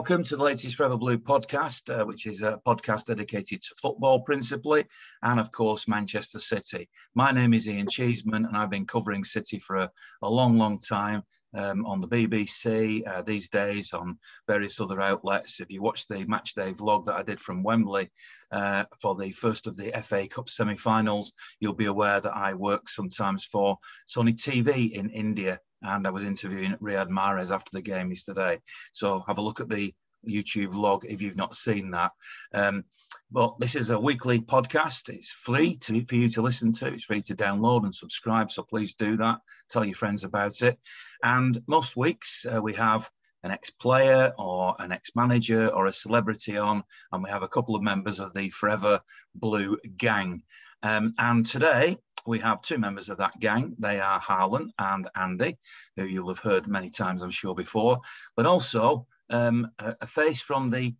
[0.00, 4.22] Welcome to the latest Forever Blue podcast, uh, which is a podcast dedicated to football
[4.22, 4.86] principally
[5.22, 6.88] and, of course, Manchester City.
[7.14, 9.90] My name is Ian Cheeseman and I've been covering City for a,
[10.22, 11.22] a long, long time
[11.54, 15.60] um, on the BBC, uh, these days on various other outlets.
[15.60, 18.10] If you watch the match day vlog that I did from Wembley
[18.50, 22.54] uh, for the first of the FA Cup semi finals, you'll be aware that I
[22.54, 27.82] work sometimes for Sony TV in India and I was interviewing Riyad Mahrez after the
[27.82, 28.60] game yesterday.
[28.92, 29.94] So have a look at the
[30.28, 32.12] YouTube vlog if you've not seen that.
[32.54, 32.84] Um,
[33.30, 35.08] but this is a weekly podcast.
[35.08, 36.86] It's free to, for you to listen to.
[36.88, 38.50] It's free to download and subscribe.
[38.50, 39.38] So please do that.
[39.68, 40.78] Tell your friends about it.
[41.22, 43.10] And most weeks uh, we have
[43.42, 47.82] an ex-player or an ex-manager or a celebrity on, and we have a couple of
[47.82, 49.00] members of the Forever
[49.34, 50.42] Blue gang.
[50.82, 51.96] Um, and today
[52.26, 53.74] we have two members of that gang.
[53.78, 55.56] They are Harlan and Andy,
[55.96, 58.00] who you'll have heard many times, I'm sure, before,
[58.36, 60.94] but also um, a, a, face from the,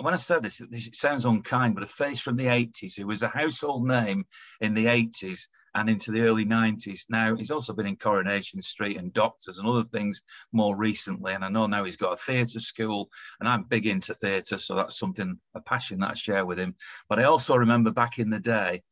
[0.00, 3.06] when I said this, this, it sounds unkind, but a face from the 80s who
[3.06, 4.24] was a household name
[4.60, 7.06] in the 80s and into the early 90s.
[7.08, 11.32] Now, he's also been in Coronation Street and Doctors and other things more recently.
[11.32, 13.08] And I know now he's got a theatre school,
[13.38, 16.74] and I'm big into theatre, so that's something, a passion that I share with him.
[17.08, 18.82] But I also remember back in the day,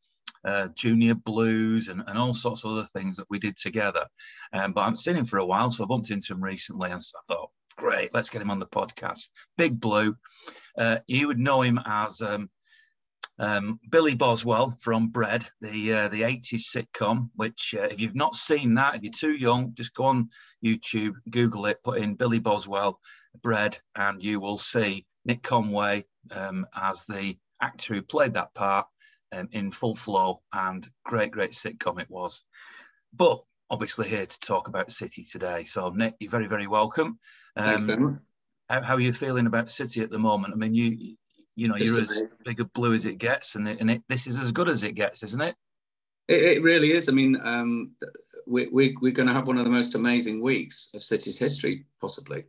[0.45, 4.05] uh, junior blues and, and all sorts of other things that we did together.
[4.53, 7.01] Um, but I'm seen him for a while, so I bumped into him recently and
[7.01, 9.29] I thought, great, let's get him on the podcast.
[9.57, 10.13] Big Blue.
[10.77, 12.49] Uh, you would know him as um,
[13.39, 18.35] um, Billy Boswell from Bread, the uh, the 80s sitcom, which uh, if you've not
[18.35, 20.29] seen that, if you're too young, just go on
[20.63, 22.99] YouTube, Google it, put in Billy Boswell,
[23.41, 26.03] Bread, and you will see Nick Conway
[26.35, 28.87] um, as the actor who played that part
[29.31, 32.43] um, in full flow and great, great sitcom it was.
[33.13, 33.39] But
[33.69, 35.63] obviously here to talk about City today.
[35.63, 37.19] So Nick, you're very, very welcome.
[37.59, 38.21] Um,
[38.69, 40.53] how, how, are you feeling about City at the moment?
[40.53, 41.15] I mean, you
[41.55, 44.27] you know, you're as big a blue as it gets, and it, and it, this
[44.27, 45.55] is as good as it gets, isn't it?
[46.29, 47.09] It, it really is.
[47.09, 47.91] I mean, um,
[48.47, 51.85] we, we, we're going to have one of the most amazing weeks of City's history,
[51.99, 52.45] possibly.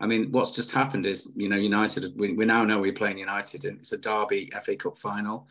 [0.00, 3.18] I mean, what's just happened is, you know, United, we, we now know we're playing
[3.18, 5.48] United and it's a Derby FA Cup final.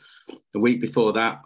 [0.53, 1.43] The week before that,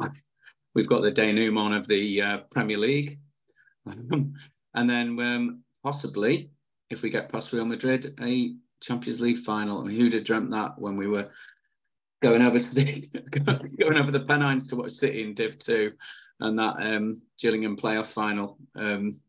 [0.73, 3.19] we've got the denouement of the uh, Premier League.
[3.85, 4.33] and
[4.73, 6.51] then um, possibly,
[6.91, 9.79] if we get past Real Madrid, a Champions League final.
[9.79, 11.29] I mean, who'd have dreamt that when we were
[12.21, 13.07] going over to the
[13.79, 15.91] going over the Pennines to watch City in Div 2
[16.41, 18.57] and that um, Gillingham playoff final.
[18.75, 19.19] Um,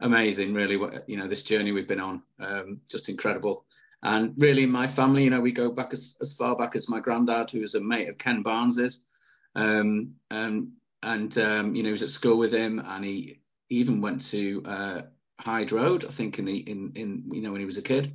[0.00, 0.76] amazing, really.
[0.76, 3.64] What you know, this journey we've been on, um, just incredible.
[4.02, 6.98] And really, my family, you know, we go back as, as far back as my
[6.98, 9.06] granddad, who was a mate of Ken Barnes's,
[9.54, 10.72] um, and
[11.04, 14.62] and um, you know, he was at school with him, and he even went to
[14.66, 15.02] uh,
[15.42, 18.14] Hyde Road, I think, in the in in you know when he was a kid.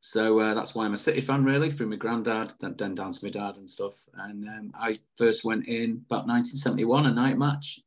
[0.00, 3.24] So uh, that's why I'm a City fan, really, through my granddad, then, down to
[3.24, 3.94] my dad and stuff.
[4.14, 7.80] And um, I first went in about 1971, a night match,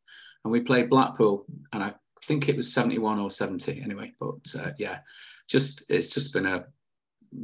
[0.44, 1.94] and we played Blackpool, and I
[2.24, 4.14] think it was 71 or 70 anyway.
[4.18, 5.00] But uh, yeah,
[5.48, 6.66] just it's just been a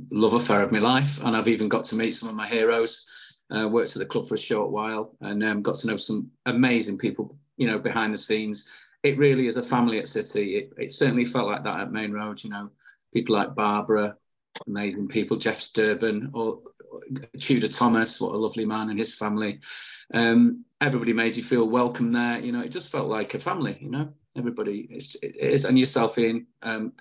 [0.10, 1.20] love affair of my life.
[1.24, 3.06] And I've even got to meet some of my heroes.
[3.54, 6.32] Uh, worked at the club for a short while and um, got to know some
[6.46, 8.70] amazing people, you know, behind the scenes.
[9.04, 10.58] It really is a family at City.
[10.58, 12.70] It, it certainly felt like that at Maine Road, you know,
[13.14, 14.16] people like Barbara,
[14.68, 16.60] amazing people, Geoff Durbin, or,
[16.92, 17.02] or
[17.40, 19.60] Tudor Thomas, what a lovely man and his family.
[20.14, 22.40] Um, everybody made you feel welcome there.
[22.40, 26.18] You know, it just felt like a family, you know everybody is, is and yourself
[26.18, 26.94] in um,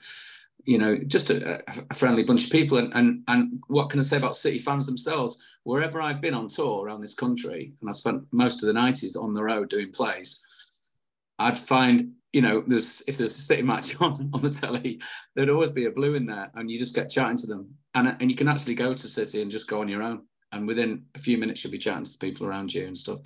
[0.64, 4.02] you know just a, a, friendly bunch of people and, and and what can i
[4.02, 7.92] say about city fans themselves wherever i've been on tour around this country and i
[7.92, 10.59] spent most of the 90s on the road doing plays
[11.40, 15.00] i'd find you know there's if there's a city match on on the telly
[15.34, 17.68] there'd always be a blue in there and you just get chatting to them.
[17.94, 20.22] And and you can actually go to city and just go on your own.
[20.52, 23.20] And within a few minutes you'll be chatting to people around you and stuff.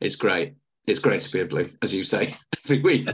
[0.00, 0.54] It's great.
[0.86, 3.08] It's great to be a blue as you say every week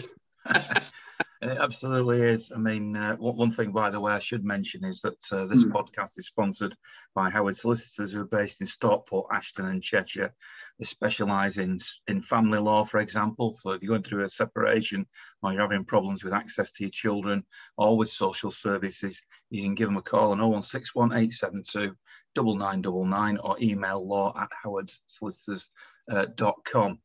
[1.43, 2.53] it absolutely is.
[2.55, 5.65] I mean, uh, one thing, by the way, I should mention is that uh, this
[5.65, 5.73] mm.
[5.73, 6.77] podcast is sponsored
[7.17, 10.33] by Howards Solicitors, who are based in Stockport, Ashton, and Cheshire.
[10.79, 13.55] They specialise in in family law, for example.
[13.55, 15.07] So if you're going through a separation
[15.43, 17.45] or you're having problems with access to your children
[17.77, 21.97] or with social services, you can give them a call on 0161 872
[22.37, 27.01] 9999 or email law at howardsolicitors.com.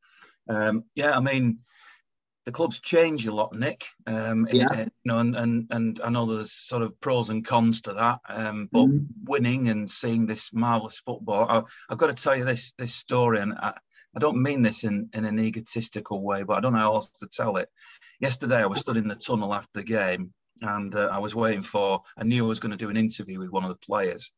[0.50, 1.60] Uh, um, yeah, I mean,
[2.48, 3.90] the club's changed a lot, Nick.
[4.06, 4.72] Um, yeah.
[4.72, 7.94] In, you know, and, and and I know there's sort of pros and cons to
[7.96, 8.20] that.
[8.30, 9.06] Um, but mm.
[9.26, 13.42] winning and seeing this marvelous football, I, have got to tell you this this story,
[13.42, 13.74] and I,
[14.16, 17.10] I don't mean this in, in an egotistical way, but I don't know how else
[17.20, 17.68] to tell it.
[18.22, 21.64] Yesterday, I was stood in the tunnel after the game, and uh, I was waiting
[21.64, 22.02] for.
[22.18, 24.32] I knew I was going to do an interview with one of the players,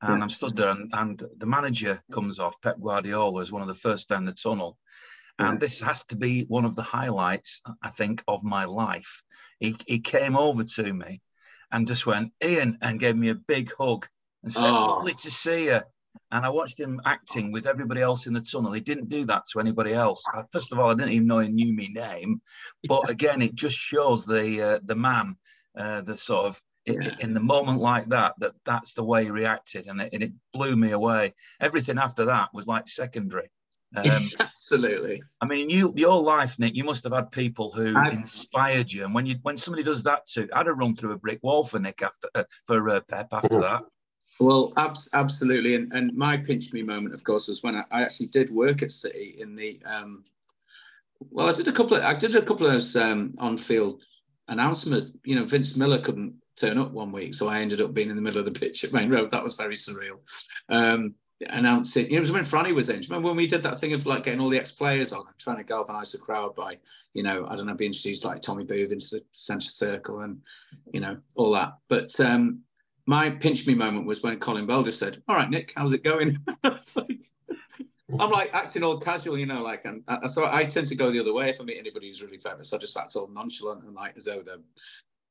[0.00, 0.22] and yeah.
[0.24, 2.60] I'm stood there, and, and the manager comes off.
[2.60, 4.78] Pep Guardiola is one of the first down the tunnel,
[5.38, 9.22] and this has to be one of the highlights, I think, of my life.
[9.58, 11.20] He, he came over to me
[11.70, 14.06] and just went, Ian, and gave me a big hug
[14.42, 14.96] and said, oh.
[14.96, 15.80] Lovely to see you.
[16.30, 18.72] And I watched him acting with everybody else in the tunnel.
[18.72, 20.22] He didn't do that to anybody else.
[20.50, 22.40] First of all, I didn't even know he knew me name.
[22.88, 25.36] But again, it just shows the uh, the man,
[25.78, 27.14] uh, the sort of yeah.
[27.20, 30.32] in the moment like that, that that's the way he reacted, and it, and it
[30.52, 31.34] blew me away.
[31.60, 33.48] Everything after that was like secondary.
[33.96, 35.22] Um, Absolutely.
[35.40, 36.74] I mean, you your life, Nick.
[36.74, 40.02] You must have had people who I've, inspired you, and when you when somebody does
[40.04, 43.00] that too, I'd have run through a brick wall for Nick after uh, for uh,
[43.00, 43.82] Pep after that.
[44.40, 48.02] Well, abs- absolutely, and and my pinch me moment, of course, was when I, I
[48.02, 49.80] actually did work at City in the.
[49.84, 50.24] Um,
[51.30, 54.02] well, I did a couple of I did a couple of um, on field
[54.48, 55.16] announcements.
[55.24, 58.16] You know, Vince Miller couldn't turn up one week, so I ended up being in
[58.16, 59.30] the middle of the pitch at Maine Road.
[59.30, 60.18] That was very surreal.
[60.68, 61.14] Um,
[61.50, 62.06] announcing.
[62.06, 63.00] You know, it was when Franny was in.
[63.00, 65.58] remember when we did that thing of like getting all the ex-players on and trying
[65.58, 66.78] to galvanise the crowd by,
[67.14, 70.40] you know, I don't know, being introduced like Tommy Booth into the centre circle and,
[70.92, 71.74] you know, all that.
[71.88, 72.60] But um,
[73.06, 76.38] my pinch me moment was when Colin just said, "All right, Nick, how's it going?"
[78.18, 81.20] I'm like acting all casual, you know, like, and so I tend to go the
[81.20, 82.72] other way if I meet anybody who's really famous.
[82.72, 84.56] I just act all nonchalant and like as though they're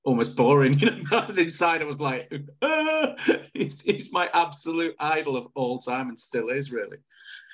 [0.04, 0.80] almost boring.
[0.80, 2.32] You know, I was inside, I was like,
[2.62, 3.16] ah!
[3.54, 6.98] he's, he's, my absolute idol of all time and still is really.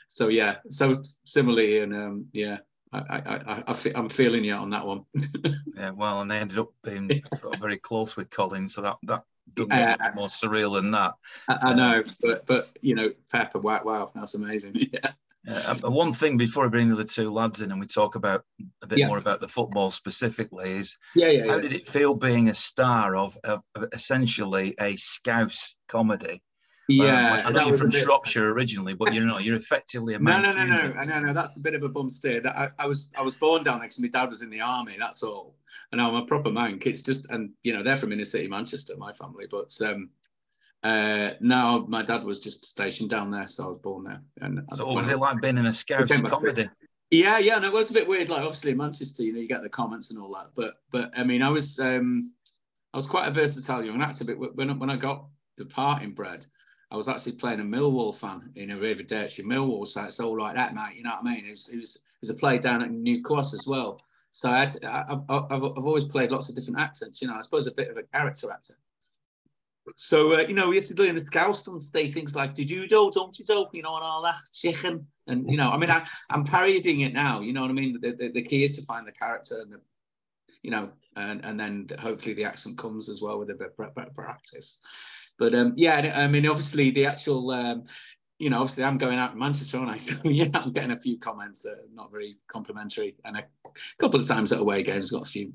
[0.08, 0.96] So yeah, so
[1.26, 2.60] similarly, and um, yeah,
[2.94, 5.04] I, I, I, I am feeling you on that one.
[5.76, 8.96] yeah, well, and they ended up being sort of very close with Colin, so that
[9.04, 9.24] that
[9.54, 11.14] doesn't uh, much more surreal than that.
[11.50, 14.76] I, I know, um, but but you know, Pepper, wow, wow, that's amazing.
[14.94, 15.12] Yeah.
[15.48, 18.44] Uh, one thing before I bring the two lads in and we talk about
[18.82, 19.08] a bit yeah.
[19.08, 21.62] more about the football specifically is yeah, yeah, how yeah.
[21.62, 26.44] did it feel being a star of, of, of essentially a Scouse comedy?
[26.90, 28.02] Yeah, um, I know you're from bit...
[28.02, 30.42] Shropshire originally, but you know you're effectively a man.
[30.48, 31.34] No, no, no, no, no, no.
[31.34, 32.40] That's a bit of a bum steer.
[32.40, 34.62] That I, I was I was born down there because my dad was in the
[34.62, 34.96] army.
[34.98, 35.56] That's all.
[35.92, 36.80] And I'm a proper man.
[36.86, 40.10] It's just and you know they're from inner city Manchester, my family, but um,
[40.84, 44.22] uh, no, my dad was just stationed down there, so I was born there.
[44.42, 46.70] And so, what was it like being in a Scouse comedy?
[47.10, 48.30] Yeah, yeah, and it was a bit weird.
[48.30, 50.50] Like, obviously, in Manchester, you know, you get the comments and all that.
[50.56, 52.34] But, but I mean, I was, um,
[52.94, 54.26] I was quite a versatile young actor.
[54.26, 55.26] But when when I got
[55.58, 56.46] the part in Bread,
[56.92, 59.88] I was actually playing a Millwall fan in a River Derby Millwall.
[59.88, 60.96] So all like that, mate.
[60.96, 61.46] You know what I mean?
[61.46, 64.02] It was, it was, it was a play down at New Cross as well.
[64.32, 67.22] So I had to, I, have I've always played lots of different accents.
[67.22, 68.76] You know, I suppose a bit of a character actor.
[69.96, 72.54] So uh, you know, we used to do in the scouts and say things like
[72.54, 73.10] "Did you do?
[73.10, 75.08] Don't you do?" You know, and all that chicken.
[75.28, 77.42] And you know, I mean, I, I'm parodying it now.
[77.42, 78.00] You know what I mean?
[78.02, 79.82] The, the, the key is to find the character and the,
[80.62, 84.16] you know, and and then hopefully the accent comes as well with a bit of
[84.16, 84.80] practice.
[85.38, 87.84] But um, yeah, I mean, obviously the actual, um,
[88.40, 91.20] you know, obviously I'm going out in Manchester, and I, yeah, I'm getting a few
[91.20, 93.44] comments that are not very complimentary, and a
[94.00, 95.54] couple of times at away games got a few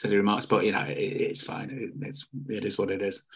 [0.00, 1.70] silly remarks, but you know, it, it's fine.
[1.70, 3.26] It, it's it is what it is.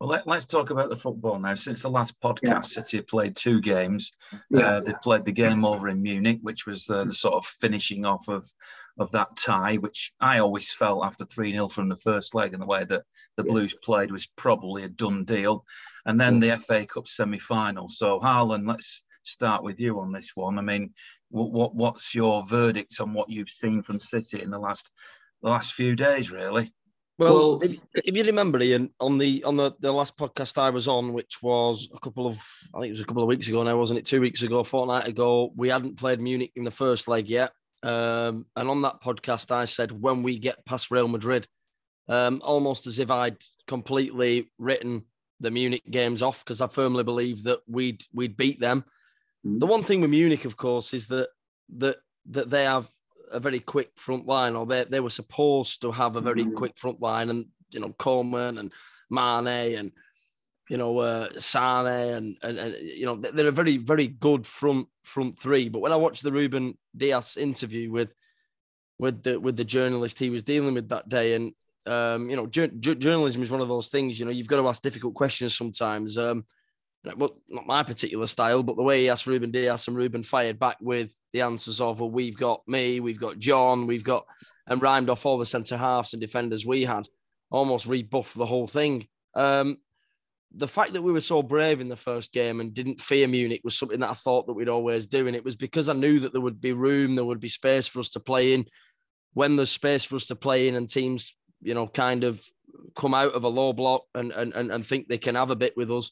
[0.00, 1.52] Well, let, us talk about the football now.
[1.54, 2.60] Since the last podcast, yeah.
[2.62, 4.12] City played two games.
[4.48, 4.60] Yeah.
[4.60, 8.06] Uh, they played the game over in Munich, which was uh, the sort of finishing
[8.06, 8.46] off of
[8.98, 12.62] of that tie, which I always felt after 3 0 from the first leg and
[12.62, 13.02] the way that
[13.36, 13.52] the yeah.
[13.52, 15.64] Blues played was probably a done deal.
[16.06, 17.88] And then the FA Cup semi final.
[17.88, 20.58] So, Harlan, let's start with you on this one.
[20.58, 20.94] I mean,
[21.28, 24.90] what, what what's your verdict on what you've seen from City in the last
[25.42, 26.72] the last few days, really?
[27.18, 30.70] Well, well if, if, you remember, Ian, on the on the, the last podcast I
[30.70, 32.36] was on, which was a couple of
[32.74, 34.06] I think it was a couple of weeks ago now, wasn't it?
[34.06, 37.52] Two weeks ago, fortnight ago, we hadn't played Munich in the first leg yet.
[37.82, 41.46] Um, and on that podcast, I said when we get past Real Madrid,
[42.08, 45.04] um, almost as if I'd completely written
[45.40, 48.84] the Munich games off because I firmly believe that we'd we'd beat them.
[49.46, 49.58] Mm-hmm.
[49.58, 51.28] The one thing with Munich, of course, is that
[51.76, 52.88] that that they have
[53.30, 56.54] a very quick front line, or they, they were supposed to have a very mm-hmm.
[56.54, 58.72] quick front line, and you know Coman and
[59.10, 59.92] Mane and
[60.68, 64.86] you know uh, Sane and, and, and you know they're a very very good front
[65.04, 65.68] front three.
[65.68, 68.14] But when I watched the Ruben Dias interview with
[68.98, 71.52] with the with the journalist he was dealing with that day, and
[71.86, 74.18] um, you know journalism is one of those things.
[74.18, 76.18] You know you've got to ask difficult questions sometimes.
[76.18, 76.44] Um,
[77.16, 80.58] well, not my particular style, but the way he asked Ruben Dias and Ruben fired
[80.58, 84.24] back with the answers of, well, we've got me, we've got John, we've got,
[84.66, 87.06] and rhymed off all the centre halves and defenders we had,
[87.50, 89.06] almost rebuffed the whole thing.
[89.34, 89.78] Um,
[90.52, 93.60] the fact that we were so brave in the first game and didn't fear Munich
[93.62, 95.28] was something that I thought that we'd always do.
[95.28, 97.86] And it was because I knew that there would be room, there would be space
[97.86, 98.66] for us to play in.
[99.32, 102.42] When there's space for us to play in and teams you know, kind of
[102.96, 105.56] come out of a low block and and and, and think they can have a
[105.56, 106.10] bit with us.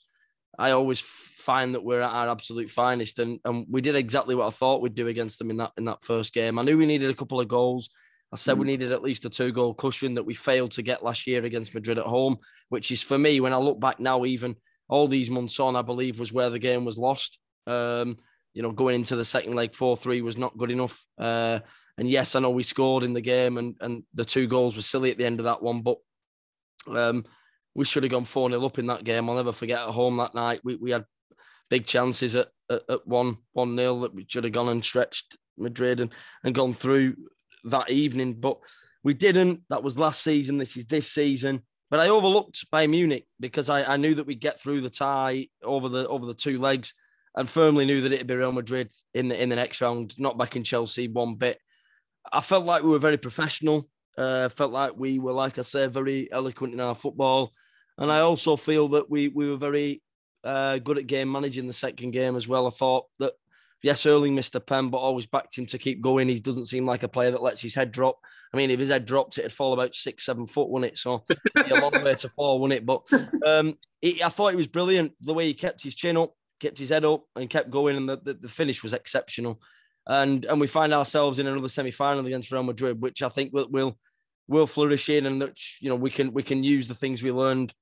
[0.58, 4.46] I always find that we're at our absolute finest, and and we did exactly what
[4.46, 6.58] I thought we'd do against them in that in that first game.
[6.58, 7.90] I knew we needed a couple of goals.
[8.32, 8.60] I said mm.
[8.60, 11.44] we needed at least a two goal cushion that we failed to get last year
[11.44, 12.38] against Madrid at home,
[12.68, 14.56] which is for me when I look back now, even
[14.88, 17.38] all these months on, I believe was where the game was lost.
[17.66, 18.18] Um,
[18.54, 21.04] you know, going into the second leg, four three was not good enough.
[21.16, 21.60] Uh,
[21.96, 24.82] and yes, I know we scored in the game, and and the two goals were
[24.82, 25.98] silly at the end of that one, but
[26.88, 27.24] um,
[27.74, 29.28] we should have gone 4 0 up in that game.
[29.28, 30.60] I'll never forget at home that night.
[30.64, 31.04] We, we had
[31.70, 35.36] big chances at, at, at 1 1 0 that we should have gone and stretched
[35.56, 36.12] Madrid and,
[36.44, 37.16] and gone through
[37.64, 38.58] that evening, but
[39.04, 39.62] we didn't.
[39.68, 40.58] That was last season.
[40.58, 41.62] This is this season.
[41.90, 45.48] But I overlooked Bayern Munich because I, I knew that we'd get through the tie
[45.62, 46.92] over the over the two legs
[47.34, 50.36] and firmly knew that it'd be Real Madrid in the in the next round, not
[50.36, 51.58] back in Chelsea one bit.
[52.30, 53.88] I felt like we were very professional.
[54.18, 57.52] Uh, felt like we were, like I said, very eloquent in our football,
[57.98, 60.02] and I also feel that we we were very
[60.42, 62.66] uh, good at game managing the second game as well.
[62.66, 63.32] I thought that
[63.82, 66.28] yes, Erling missed a pen, but always backed him to keep going.
[66.28, 68.18] He doesn't seem like a player that lets his head drop.
[68.52, 70.98] I mean, if his head dropped, it'd fall about six, seven foot, wouldn't it?
[70.98, 71.24] So
[71.56, 72.86] a long way to fall, wouldn't it?
[72.86, 73.02] But
[73.46, 76.78] um, he, I thought it was brilliant the way he kept his chin up, kept
[76.78, 79.60] his head up, and kept going, and the, the, the finish was exceptional.
[80.06, 83.52] And and we find ourselves in another semi final against Real Madrid, which I think
[83.52, 83.98] will will
[84.48, 87.30] will flourish in, and that you know we can we can use the things we
[87.30, 87.72] learned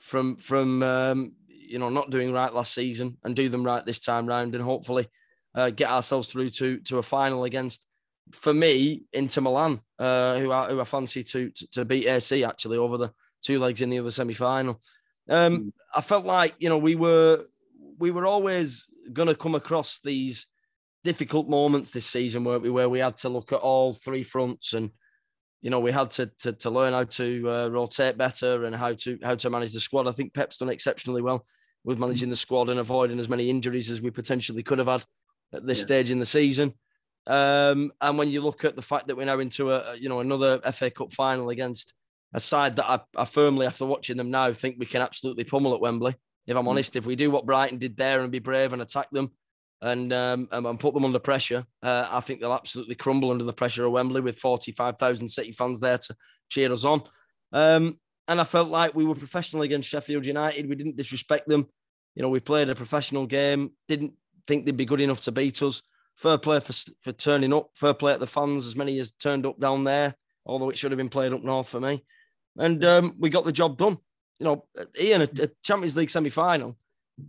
[0.00, 4.00] from from um, you know not doing right last season and do them right this
[4.00, 5.08] time round, and hopefully
[5.54, 7.86] uh, get ourselves through to to a final against,
[8.32, 12.42] for me, Inter Milan, uh, who I who I fancy to, to, to beat AC
[12.44, 14.80] actually over the two legs in the other semi final.
[15.28, 15.68] Um, hmm.
[15.94, 17.44] I felt like you know we were
[17.98, 20.46] we were always going to come across these
[21.04, 22.70] difficult moments this season, weren't we?
[22.70, 24.90] Where we had to look at all three fronts and
[25.66, 28.92] you know, we had to to, to learn how to uh, rotate better and how
[28.92, 30.06] to how to manage the squad.
[30.06, 31.44] I think Pep's done exceptionally well
[31.82, 35.04] with managing the squad and avoiding as many injuries as we potentially could have had
[35.52, 35.86] at this yeah.
[35.86, 36.72] stage in the season.
[37.26, 40.20] Um, and when you look at the fact that we're now into a you know
[40.20, 41.94] another FA Cup final against
[42.32, 45.74] a side that I, I firmly, after watching them now, think we can absolutely pummel
[45.74, 46.14] at Wembley.
[46.46, 46.68] If I'm mm.
[46.68, 49.32] honest, if we do what Brighton did there and be brave and attack them,
[49.82, 51.64] and um, and put them under pressure.
[51.82, 55.80] Uh, I think they'll absolutely crumble under the pressure of Wembley with 45,000 City fans
[55.80, 56.16] there to
[56.48, 57.02] cheer us on.
[57.52, 60.68] Um, and I felt like we were professional against Sheffield United.
[60.68, 61.68] We didn't disrespect them.
[62.14, 63.72] You know, we played a professional game.
[63.88, 64.14] Didn't
[64.46, 65.82] think they'd be good enough to beat us.
[66.16, 67.70] Fair play for for turning up.
[67.74, 70.14] Fair play at the fans, as many as turned up down there.
[70.46, 72.04] Although it should have been played up north for me.
[72.56, 73.98] And um, we got the job done.
[74.38, 74.64] You know,
[74.98, 76.76] Ian, a, a Champions League semi final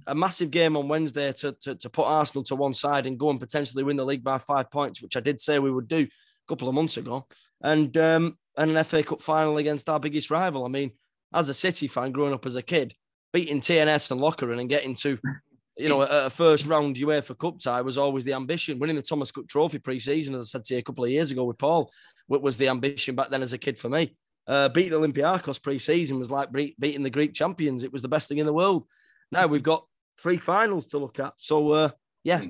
[0.08, 3.30] a massive game on Wednesday to, to, to put Arsenal to one side and go
[3.30, 6.00] and potentially win the league by five points, which I did say we would do
[6.04, 7.26] a couple of months ago,
[7.62, 10.66] and um, and an FA Cup final against our biggest rival.
[10.66, 10.92] I mean,
[11.34, 12.94] as a City fan growing up as a kid,
[13.34, 15.18] beating TNS and Lokeren and getting to,
[15.78, 18.80] you know, a, a first round UEFA Cup tie was always the ambition.
[18.80, 21.32] Winning the Thomas Cook Trophy pre-season, as I said to you a couple of years
[21.32, 21.92] ago with Paul,
[22.28, 24.16] was the ambition back then as a kid for me.
[24.48, 27.84] Uh, beating Olympiacos pre-season was like beating the Greek champions.
[27.84, 28.86] It was the best thing in the world
[29.32, 29.86] now we've got
[30.20, 31.34] three finals to look at.
[31.38, 31.90] So uh,
[32.24, 32.42] yeah,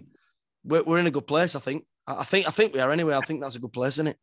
[0.63, 1.55] we're, we're in a good place.
[1.55, 1.86] I think.
[2.10, 3.15] I think I think we are anyway.
[3.15, 4.17] I think that's a good place, isn't it?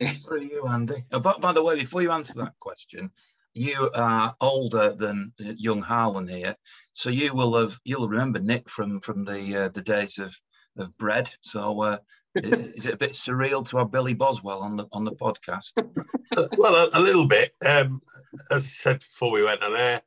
[0.26, 1.04] For you, Andy.
[1.12, 3.10] Uh, but by the way, before you answer that question,
[3.54, 6.56] you are older than young Harlan here,
[6.92, 10.36] so you will have you'll remember Nick from from the uh, the days of
[10.78, 11.32] of bread.
[11.42, 11.98] So uh,
[12.34, 15.72] is it a bit surreal to have Billy Boswell on the on the podcast?
[16.58, 17.52] well, a, a little bit.
[17.64, 18.00] Um,
[18.50, 20.02] as I said before we went on air,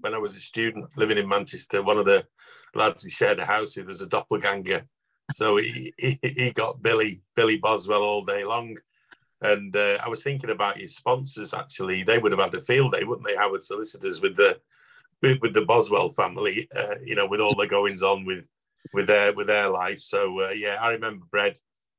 [0.00, 2.26] when I was a student living in Manchester, one of the
[2.74, 4.86] lads we shared a house with was a doppelganger.
[5.34, 8.76] So he, he, he got Billy Billy Boswell all day long.
[9.40, 11.54] And uh, I was thinking about your sponsors.
[11.54, 13.36] Actually, they would have had a field day, wouldn't they?
[13.36, 14.58] Howards Solicitors with the
[15.22, 16.68] with, with the Boswell family.
[16.76, 18.46] Uh, you know, with all the goings on with
[18.92, 20.00] with their with their life.
[20.00, 21.56] So uh, yeah, I remember Bread,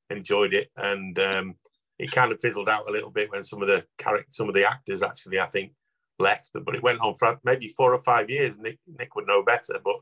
[0.09, 1.55] enjoyed it, and um,
[1.97, 4.55] it kind of fizzled out a little bit when some of the character, some of
[4.55, 5.73] the actors actually, I think,
[6.19, 8.59] left, but it went on for maybe four or five years.
[8.59, 9.95] Nick Nick would know better, but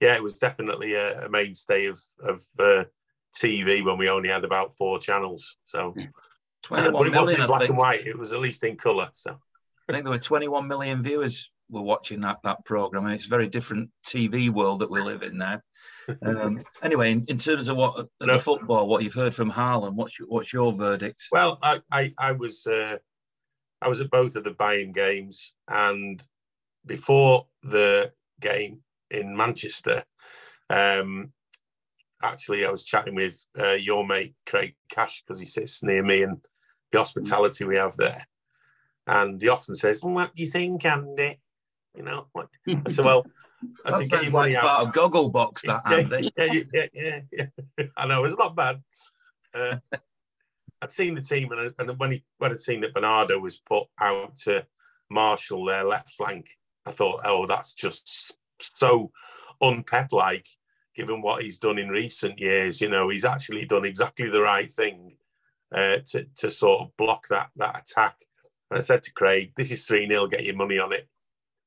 [0.00, 2.84] yeah, it was definitely a, a mainstay of of uh,
[3.38, 5.56] TV when we only had about four channels.
[5.64, 5.94] So,
[6.70, 9.10] uh, but it wasn't in black and white; it was at least in colour.
[9.14, 9.38] So,
[9.88, 13.30] I think there were 21 million viewers were watching that that program, and it's a
[13.30, 15.60] very different TV world that we live in now.
[16.26, 18.32] Um, anyway, in, in, terms of what no.
[18.32, 21.22] the football, what you've heard from Harlan, what's your, what's your verdict?
[21.30, 22.66] Well, I I, I was.
[22.66, 22.96] Uh,
[23.82, 26.22] I was at both of the Bayern games, and
[26.84, 30.04] before the game in Manchester,
[30.68, 31.32] um,
[32.22, 36.22] actually, I was chatting with uh, your mate Craig Cash because he sits near me
[36.22, 36.44] and
[36.92, 38.26] the hospitality we have there.
[39.06, 41.40] And he often says, "What do you think, Andy?"
[41.94, 42.48] You know, what?
[42.68, 43.26] I said, "Well."
[43.84, 44.94] I think your money like out.
[44.94, 46.32] Part of box, that Andy.
[46.34, 48.82] yeah, yeah, yeah, yeah, I know it's not bad.
[49.54, 49.76] Uh,
[50.82, 53.84] I'd seen the team, and, and when he when I'd seen that Bernardo was put
[54.00, 54.66] out to
[55.10, 56.48] Marshall their left flank,
[56.86, 59.10] I thought, oh, that's just so
[59.62, 60.46] unpep like,
[60.94, 62.80] given what he's done in recent years.
[62.80, 65.16] You know, he's actually done exactly the right thing
[65.74, 68.16] uh, to to sort of block that that attack.
[68.70, 71.08] And I said to Craig, "This is three 0 Get your money on it."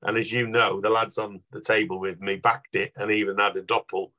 [0.02, 3.38] And as you know, the lads on the table with me backed it and even
[3.38, 4.12] had a doppel,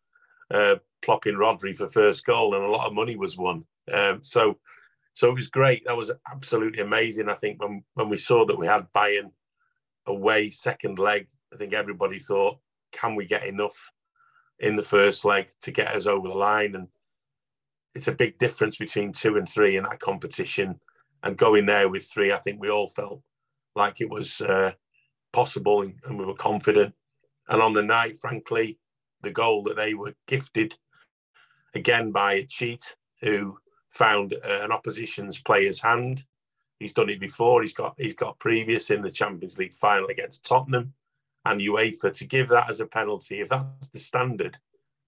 [0.50, 3.64] uh, plopping Rodri for first goal, and a lot of money was won.
[3.92, 4.58] Um, so
[5.14, 5.84] so it was great.
[5.86, 7.28] That was absolutely amazing.
[7.28, 9.30] I think when when we saw that we had Bayern
[10.06, 12.58] away second leg, I think everybody thought,
[12.92, 13.90] can we get enough
[14.58, 16.74] in the first leg to get us over the line?
[16.74, 16.88] And
[17.94, 20.80] it's a big difference between two and three in that competition.
[21.22, 23.22] And going there with three, I think we all felt
[23.76, 24.72] like it was uh,
[25.32, 26.92] possible and, and we were confident.
[27.48, 28.78] And on the night, frankly,
[29.22, 30.76] the goal that they were gifted
[31.74, 33.58] again by a cheat who
[33.94, 36.24] found uh, an opposition's player's hand.
[36.78, 37.62] He's done it before.
[37.62, 40.92] He's got he's got previous in the Champions League final against Tottenham
[41.44, 43.40] and UEFA to give that as a penalty.
[43.40, 44.58] If that's the standard,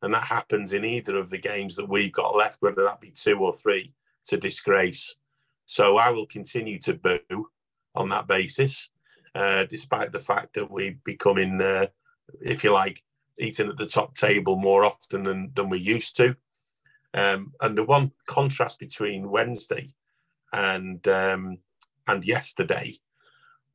[0.03, 3.11] and that happens in either of the games that we've got left, whether that be
[3.11, 3.93] two or three,
[4.27, 5.17] to disgrace.
[5.67, 7.49] So I will continue to boo
[7.95, 8.91] on that basis,
[9.35, 11.87] uh, despite the fact that we're becoming, uh,
[12.41, 13.03] if you like,
[13.39, 16.37] eating at the top table more often than, than we used to.
[17.15, 19.95] Um, and the one contrast between Wednesday
[20.53, 21.59] and um,
[22.07, 22.95] and yesterday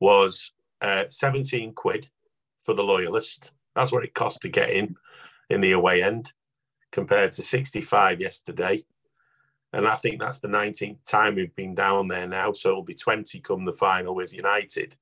[0.00, 2.08] was uh, 17 quid
[2.60, 3.52] for the loyalist.
[3.74, 4.96] That's what it cost to get in
[5.48, 6.32] in the away end,
[6.90, 8.84] compared to 65 yesterday.
[9.72, 12.52] And I think that's the 19th time we've been down there now.
[12.52, 14.96] So it'll be 20 come the final with United.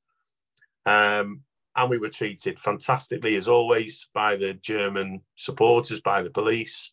[0.87, 1.43] Um,
[1.77, 6.93] and we were treated fantastically, as always, by the German supporters, by the police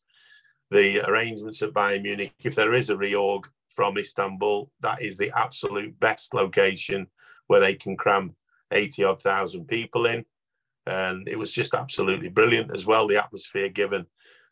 [0.72, 5.32] the arrangements at Bayern Munich, if there is a reorg from Istanbul, that is the
[5.36, 7.08] absolute best location
[7.48, 8.36] where they can cram
[8.72, 10.26] 80 odd thousand people in.
[10.86, 13.08] And it was just absolutely brilliant as well.
[13.08, 14.06] The atmosphere given,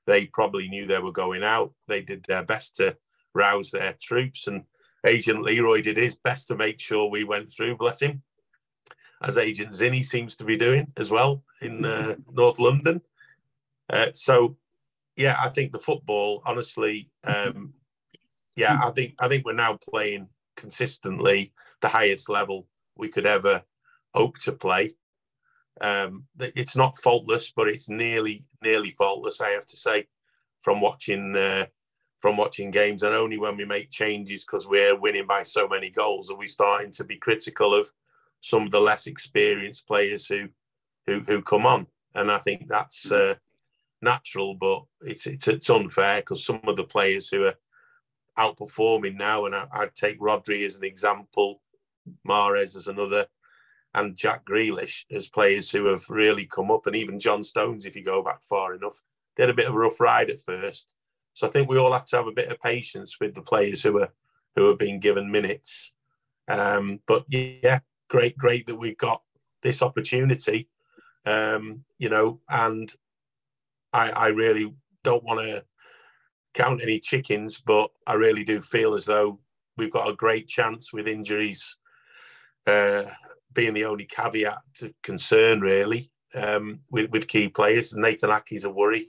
[0.05, 1.73] they probably knew they were going out.
[1.87, 2.95] They did their best to
[3.33, 4.63] rouse their troops, and
[5.05, 8.23] Agent Leroy did his best to make sure we went through, bless him,
[9.21, 13.01] as Agent Zinni seems to be doing as well in uh, North London.
[13.89, 14.57] Uh, so
[15.15, 17.73] yeah, I think the football, honestly, um,
[18.55, 23.63] yeah, I think I think we're now playing consistently the highest level we could ever
[24.13, 24.91] hope to play.
[25.81, 29.41] Um, it's not faultless, but it's nearly nearly faultless.
[29.41, 30.07] I have to say,
[30.61, 31.65] from watching uh,
[32.19, 35.89] from watching games, and only when we make changes because we're winning by so many
[35.89, 37.91] goals are we starting to be critical of
[38.39, 40.47] some of the less experienced players who
[41.07, 41.87] who who come on.
[42.13, 43.35] And I think that's uh,
[44.05, 47.55] natural, but it's it's, it's unfair because some of the players who are
[48.37, 51.61] outperforming now, and I, would take Rodri as an example,
[52.27, 53.27] Mahrez as another,
[53.93, 57.95] and Jack Grealish as players who have really come up, and even John Stones, if
[57.95, 59.01] you go back far enough,
[59.35, 60.93] they had a bit of a rough ride at first.
[61.33, 63.83] So I think we all have to have a bit of patience with the players
[63.83, 64.09] who are
[64.55, 65.93] who are being given minutes.
[66.47, 69.21] Um, but yeah, great, great that we've got
[69.61, 70.69] this opportunity.
[71.25, 72.93] Um, you know, and
[73.95, 74.73] I, I really
[75.05, 75.63] don't want to
[76.53, 79.39] count any chickens, but I really do feel as though
[79.77, 81.77] we've got a great chance with injuries
[82.67, 83.03] uh,
[83.53, 87.95] being the only caveat to concern, really, um, with, with key players.
[87.95, 89.07] Nathan Aké's a worry.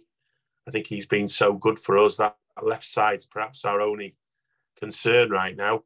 [0.69, 4.15] I think he's been so good for us that left side's perhaps our only
[4.79, 5.83] concern right now.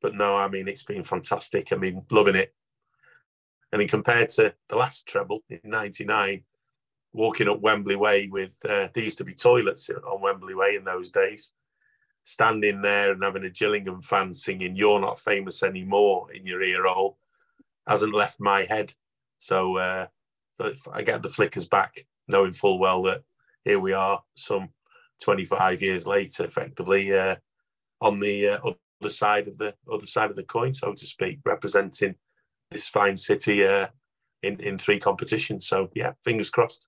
[0.00, 1.72] But no, I mean, it's been fantastic.
[1.72, 2.54] I mean, loving it.
[3.72, 6.44] And mean, compared to the last treble in 99,
[7.16, 10.84] walking up Wembley Way with uh, there used to be toilets on Wembley Way in
[10.84, 11.52] those days.
[12.24, 16.86] Standing there and having a Gillingham fan singing "You're not famous anymore" in your ear
[16.86, 17.18] hole
[17.86, 18.92] hasn't left my head.
[19.38, 20.06] So uh,
[20.92, 23.22] I get the flickers back, knowing full well that
[23.64, 24.70] here we are, some
[25.22, 27.36] 25 years later, effectively uh,
[28.00, 28.58] on the uh,
[29.00, 32.16] other side of the other side of the coin, so to speak, representing
[32.70, 33.86] this fine city uh,
[34.42, 35.66] in in three competitions.
[35.66, 36.86] So yeah, fingers crossed.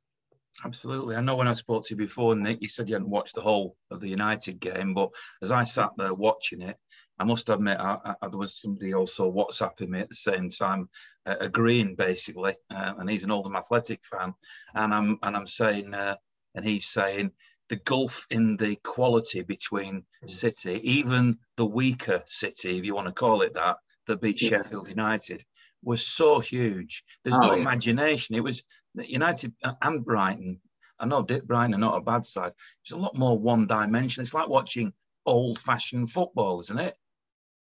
[0.65, 1.15] Absolutely.
[1.15, 3.41] I know when I spoke to you before, Nick, you said you hadn't watched the
[3.41, 6.77] whole of the United game, but as I sat there watching it,
[7.19, 10.89] I must admit, I, I, there was somebody also WhatsApping me at the same time,
[11.27, 14.35] uh, agreeing basically, uh, and he's an Oldham Athletic fan,
[14.75, 16.17] and I'm and I'm saying, uh,
[16.55, 17.33] and he's saying
[17.69, 20.31] the gulf in the quality between mm.
[20.31, 24.51] City, even the weaker City, if you want to call it that, that beat Yeah.
[24.51, 25.45] Sheffield United
[25.83, 27.05] was so huge.
[27.25, 27.63] There's Oh, no yeah.
[27.63, 28.35] imagination.
[28.35, 28.65] It was
[28.95, 30.61] United and Brighton.
[30.99, 32.53] I know Dick Brighton are not a bad side.
[32.83, 34.21] It's a lot more one dimension.
[34.23, 34.93] It's like watching
[35.27, 36.97] old fashioned football, isn't it?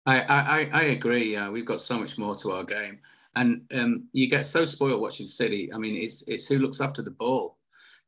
[0.07, 1.33] I, I, I- agree.
[1.33, 3.01] Yeah, we've got so much more to our game,
[3.35, 5.71] and um, you get so spoiled watching City.
[5.73, 7.59] I mean, it's it's who looks after the ball.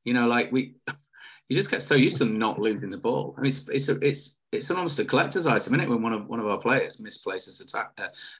[0.04, 0.76] You know, like we,
[1.48, 3.34] you just get so used to not losing the ball.
[3.36, 5.88] I mean, it's it's a, it's it's almost a collector's item, isn't it?
[5.90, 7.90] When one of one of our players misplaces attack,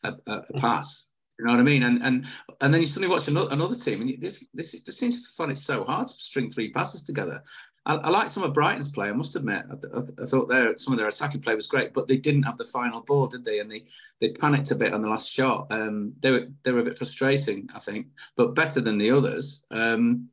[0.04, 1.07] a, a, a pass.
[1.38, 1.84] You know what I mean?
[1.84, 2.26] And and
[2.60, 5.36] and then you suddenly watch another, another team, and you, this this just seems to
[5.36, 7.42] find it so hard to string three passes together.
[7.86, 9.08] I, I like some of Brighton's play.
[9.08, 11.92] I must admit, I, I I thought their some of their attacking play was great,
[11.92, 13.60] but they didn't have the final ball, did they?
[13.60, 13.84] And they
[14.20, 15.68] they panicked a bit on the last shot.
[15.70, 19.64] Um, they were they were a bit frustrating, I think, but better than the others.
[19.70, 20.28] Um,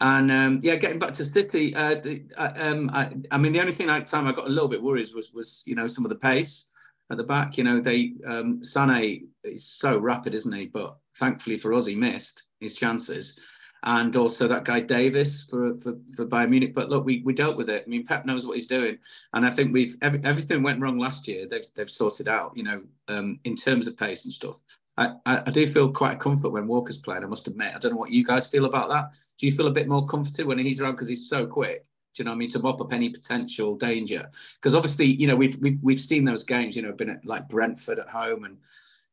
[0.00, 3.58] and um, yeah, getting back to City, uh, the, uh, um, I, I mean, the
[3.58, 6.04] only thing the time I got a little bit worried was was you know some
[6.04, 6.70] of the pace
[7.10, 7.58] at the back.
[7.58, 10.66] You know, they um, Sané is so rapid, isn't he?
[10.66, 13.40] But thankfully for us, he missed his chances.
[13.84, 16.74] And also that guy Davies for, for, for Bayern Munich.
[16.74, 17.84] But look, we, we dealt with it.
[17.86, 18.98] I mean, Pep knows what he's doing.
[19.34, 21.46] And I think we've every, everything went wrong last year.
[21.46, 24.56] They've, they've sorted out, you know, um, in terms of pace and stuff.
[24.96, 27.72] I, I, I do feel quite a comfort when Walker's playing, I must admit.
[27.72, 29.10] I don't know what you guys feel about that.
[29.38, 31.86] Do you feel a bit more comforted when he's around because he's so quick?
[32.18, 32.50] Do you know what I mean?
[32.50, 34.28] To mop up any potential danger.
[34.56, 37.48] Because obviously, you know, we've, we've we've seen those games, you know, been at like
[37.48, 38.58] Brentford at home and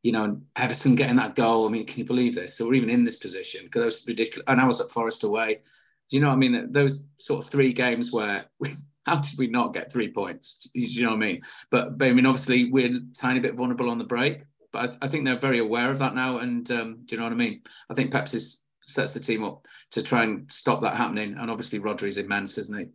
[0.01, 1.67] you know, Everton getting that goal.
[1.67, 2.59] I mean, can you believe this?
[2.59, 4.45] We're even in this position because that was ridiculous.
[4.47, 5.61] And I was at Forest away.
[6.09, 6.71] Do you know what I mean?
[6.71, 8.73] Those sort of three games where we,
[9.05, 10.67] how did we not get three points?
[10.73, 11.41] Do you know what I mean?
[11.69, 14.45] But, but I mean, obviously we're a tiny bit vulnerable on the break.
[14.71, 16.39] But I, I think they're very aware of that now.
[16.39, 17.61] And um, do you know what I mean?
[17.91, 21.35] I think Pepsi is, sets the team up to try and stop that happening.
[21.37, 22.89] And obviously Rodri's immense, isn't he?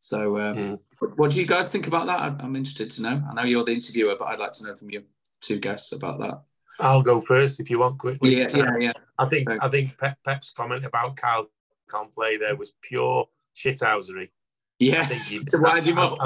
[0.00, 0.78] So, um, Mm.
[1.16, 2.20] what, do you guys think about that?
[2.20, 3.22] I'm, I'm interested to know.
[3.30, 5.02] I know you're the interviewer, but I'd like to know from you
[5.40, 6.42] two guests about that.
[6.80, 8.36] I'll go first if you want quickly.
[8.38, 8.92] Yeah, yeah, yeah.
[9.18, 9.58] I think Right.
[9.62, 11.48] I think Pep, Pep's comment about Kyle
[11.90, 14.26] can't play there was pure shithousery.
[14.26, 14.30] I
[14.80, 15.06] Yeah.
[15.06, 16.18] think he To wind him I- up.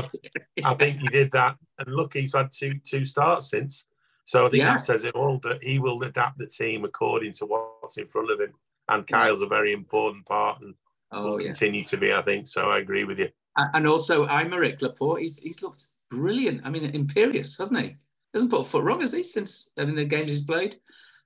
[0.65, 3.85] I, I think he did that, and look, he's had two two starts since.
[4.25, 4.73] So I think Yeah.
[4.75, 5.39] that says it all.
[5.41, 8.55] That he will adapt the team according to what's in front of him,
[8.89, 10.75] and Kyle's a very important part and
[11.11, 11.47] Oh, will yeah.
[11.49, 12.13] continue to be.
[12.13, 12.69] I think so.
[12.71, 13.31] I agree with you.
[13.57, 16.61] And also, Aymeric Laporte, he's, he's looked brilliant.
[16.65, 17.97] I mean, imperious, hasn't he?
[18.35, 19.23] Hasn't put a foot wrong, has he?
[19.23, 20.77] Since I mean, the games he's played,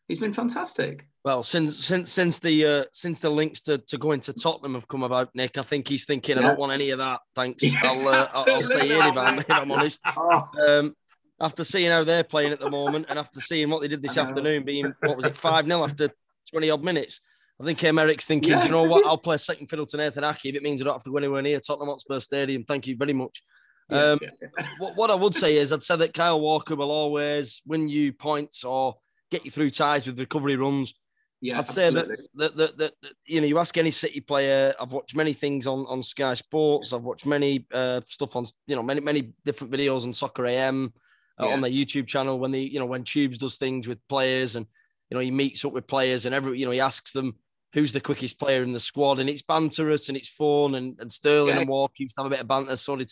[0.06, 1.08] he's been fantastic.
[1.24, 4.86] Well, since since since the uh, since the links to, to going to Tottenham have
[4.88, 7.20] come about, Nick, I think he's thinking, I don't want any of that.
[7.34, 7.62] Thanks.
[7.64, 7.80] Yeah.
[7.82, 10.00] I'll, uh, I'll I'll stay here if I'm, if I'm honest.
[10.16, 10.96] Oh, Um,
[11.40, 14.16] after seeing how they're playing at the moment, and after seeing what they did this
[14.16, 16.08] afternoon, being what was it five 0 after
[16.50, 17.20] twenty odd minutes,
[17.60, 18.60] I think um, Eric's thinking, Yeah.
[18.60, 19.06] "Do you know what?
[19.06, 21.16] I'll play second fiddle to Nathan Aké if it means I don't have to go
[21.18, 22.64] anywhere near Tottenham Hotspur Stadium.
[22.64, 23.42] Thank you very much."
[23.90, 24.20] yeah, Um,
[24.78, 28.12] what, what I would say is, I'd say that Kyle Walker will always win you
[28.12, 28.96] points or
[29.30, 30.94] get you through ties with recovery runs.
[31.40, 32.92] Yeah, I'd say that, that, that, that,
[33.26, 36.92] you know, you ask any City player, I've watched many things on, on Sky Sports,
[36.92, 40.92] I've watched many uh, stuff on, you know, many, many different videos on Soccer AM
[41.40, 41.52] uh, Yeah.
[41.54, 44.66] on their YouTube channel when they, you know, when Tubes does things with players and,
[45.12, 47.36] you know, he meets up with players and every, you know, he asks them
[47.74, 51.12] who's the quickest player in the squad and it's banterous and it's fun and, and
[51.12, 51.60] Sterling Yeah.
[51.60, 53.10] and Walker used to have a bit of banter, so did.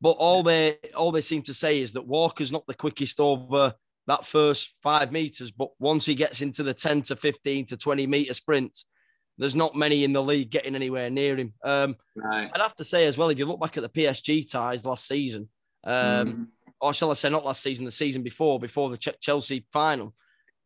[0.00, 3.72] But all they all they seem to say is that Walker's not the quickest over
[4.08, 8.06] that first five meters, but once he gets into the 10 to 15 to 20
[8.08, 8.76] meter sprint,
[9.38, 11.52] there's not many in the league getting anywhere near him.
[11.64, 12.50] Um, Right.
[12.52, 15.06] I'd have to say as well, if you look back at the PSG ties last
[15.06, 15.48] season,
[15.84, 16.46] um, Mm.
[16.80, 20.12] or shall I say not last season, the season before, before the Ch- Chelsea final.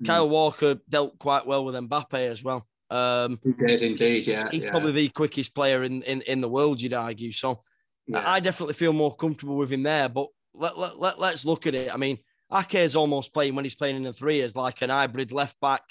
[0.06, 2.66] Kyle Walker dealt quite well with Mbappe as well.
[2.90, 4.26] Um, He did indeed.
[4.26, 4.48] Yeah.
[4.50, 7.30] he's yeah, probably the quickest player in, in, in the world, you'd argue.
[7.32, 7.62] So
[8.06, 8.22] yeah.
[8.28, 10.08] I definitely feel more comfortable with him there.
[10.08, 11.92] But let, let, let, let's look at it.
[11.92, 12.18] I mean,
[12.52, 15.60] Ake is almost playing when he's playing in the three as like an hybrid left
[15.60, 15.82] back,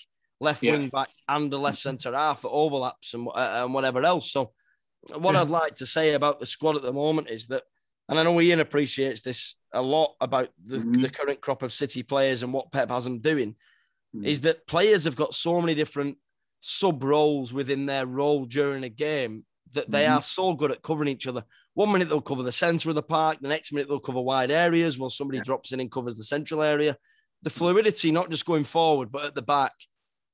[0.41, 0.73] left Yeah.
[0.77, 4.31] wing back, and a left centre half that overlaps and, uh, and whatever else.
[4.31, 4.51] So,
[5.15, 5.37] what.
[5.37, 7.63] I'd like to say about the squad at the moment is that,
[8.09, 11.01] and I know Ian appreciates this a lot about the, Mhm.
[11.01, 13.55] the current crop of City players and what Pep has them doing,
[14.15, 14.25] Mm.
[14.25, 16.17] is that players have got so many different
[16.61, 20.15] sub roles within their role during a game that they Mhm.
[20.17, 21.43] are so good at covering each other.
[21.75, 24.49] One minute they'll cover the centre of the park, the next minute they'll cover wide
[24.49, 25.43] areas while somebody Yeah.
[25.43, 26.97] drops in and covers the central area.
[27.43, 29.73] The fluidity, not just going forward, but at the back,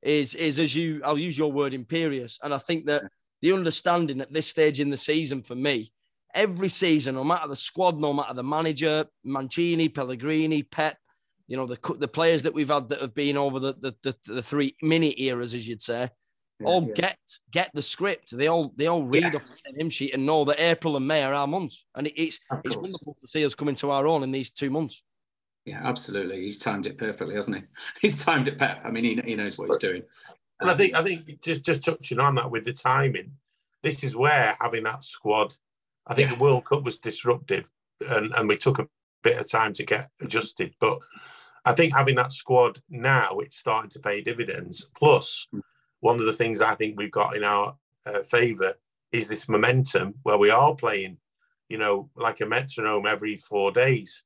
[0.01, 2.39] is is as you I'll use your word imperious.
[2.41, 3.03] And I think that
[3.41, 5.91] the understanding at this stage in the season for me,
[6.33, 10.97] every season, no matter the squad, no matter the manager, Mancini, Pellegrini, Pep,
[11.47, 14.33] you know, the the players that we've had that have been over the the, the,
[14.33, 16.09] the three mini eras, as you'd say,
[16.59, 16.93] Yeah, all yeah.
[16.93, 17.19] get
[17.51, 18.35] get the script.
[18.35, 19.35] They all they all read Yeah.
[19.35, 22.13] off the hymn sheet and know that April and May are our months, and it,
[22.21, 25.03] it's it's wonderful to see us coming to our own in these two months.
[25.65, 26.41] Yeah, absolutely.
[26.41, 27.63] He's timed it perfectly, hasn't he?
[28.07, 28.81] He's timed it Pep.
[28.83, 30.03] I mean, he, he knows what he's doing.
[30.61, 33.31] And I think um, I think just just touching on that with the timing,
[33.83, 35.55] this is where having that squad.
[36.07, 36.35] I think Yeah.
[36.37, 37.71] the World Cup was disruptive,
[38.09, 38.87] and, and we took a
[39.23, 40.75] bit of time to get adjusted.
[40.79, 40.99] But
[41.65, 44.89] I think having that squad now, it's starting to pay dividends.
[44.95, 45.47] Plus,
[45.99, 47.75] one of the things I think we've got in our
[48.05, 48.75] uh, favour
[49.11, 51.17] is this momentum where we are playing,
[51.69, 54.23] you know, like a metronome every four days,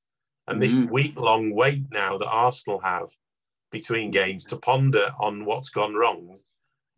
[0.47, 0.89] and this Mhm.
[0.89, 3.09] week-long wait now that Arsenal have
[3.71, 6.39] between games to ponder on what's gone wrong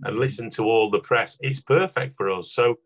[0.03, 1.37] and listen to all the press.
[1.41, 2.51] It's perfect for us.
[2.53, 2.79] So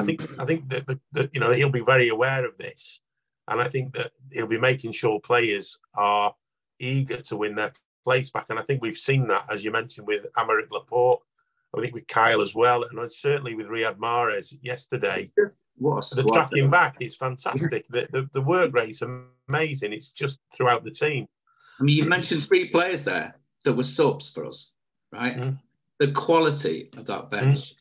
[0.00, 3.00] I think I think that, that, that you know he'll be very aware of this,
[3.46, 6.34] and I think that he'll be making sure players are
[6.78, 7.72] eager to win their
[8.04, 8.46] place back.
[8.50, 11.22] And I think we've seen that, as you mentioned, with Aymeric Laporte.
[11.76, 15.30] I think with Kyle as well, and certainly with Riyad Mahrez yesterday.
[15.76, 17.86] what a The tracking back is fantastic.
[17.88, 19.92] The, the, the work rate's amazing.
[19.92, 21.26] It's just throughout the team.
[21.78, 24.70] I mean, you mentioned three players there that were subs for us,
[25.12, 25.36] right?
[25.36, 25.58] Mm.
[25.98, 27.74] The quality of that bench,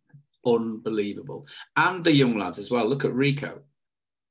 [0.45, 1.45] unbelievable.
[1.77, 2.86] And the young lads as well.
[2.88, 3.62] Look at Rico.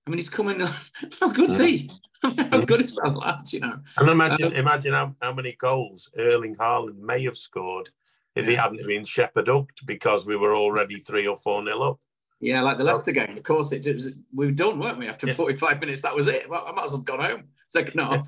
[0.06, 0.60] I mean, he's coming.
[1.20, 1.90] How good is he?
[2.22, 3.52] How good is that lad?
[3.52, 3.76] You know.
[3.98, 7.90] And imagine, Um, imagine how, how many goals Erling Haaland may have scored
[8.34, 12.00] if he hadn't been shepherded up because we were already three or four nil up.
[12.40, 13.36] Yeah, like the So- Leicester game.
[13.36, 14.14] Of course, it was.
[14.34, 15.06] We were done, weren't we?
[15.08, 15.34] After Yeah.
[15.34, 16.48] 45 minutes, that was it.
[16.50, 17.44] Well, I might as well have gone home.
[17.68, 18.26] Second half.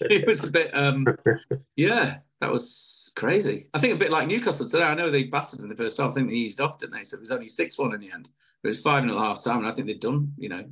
[0.00, 0.70] it was a bit.
[0.74, 1.04] um
[1.76, 3.68] Yeah, that was crazy.
[3.74, 4.84] I think a bit like Newcastle today.
[4.84, 6.12] I know they battered in the first half.
[6.12, 7.04] I think they eased off, didn't they?
[7.04, 8.30] So it was only six one in the end.
[8.62, 10.32] It was five nil half time, and I think they'd done.
[10.36, 10.64] You know,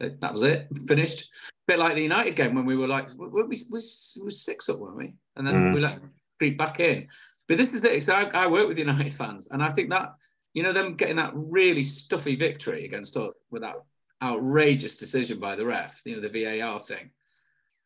[0.00, 0.68] that, was it.
[0.88, 1.30] Finished.
[1.66, 4.96] bit like the United game when we were like, we, we, we, six up, weren't
[4.96, 5.14] we?
[5.36, 5.74] And then Mm.
[5.74, 6.00] we let
[6.38, 7.06] creep back in.
[7.48, 8.02] But this is it.
[8.02, 10.14] So I, I work with United fans, and I think that
[10.54, 13.76] you know them getting that really stuffy victory against us with that
[14.22, 16.00] outrageous decision by the ref.
[16.04, 17.10] You know the VAR thing.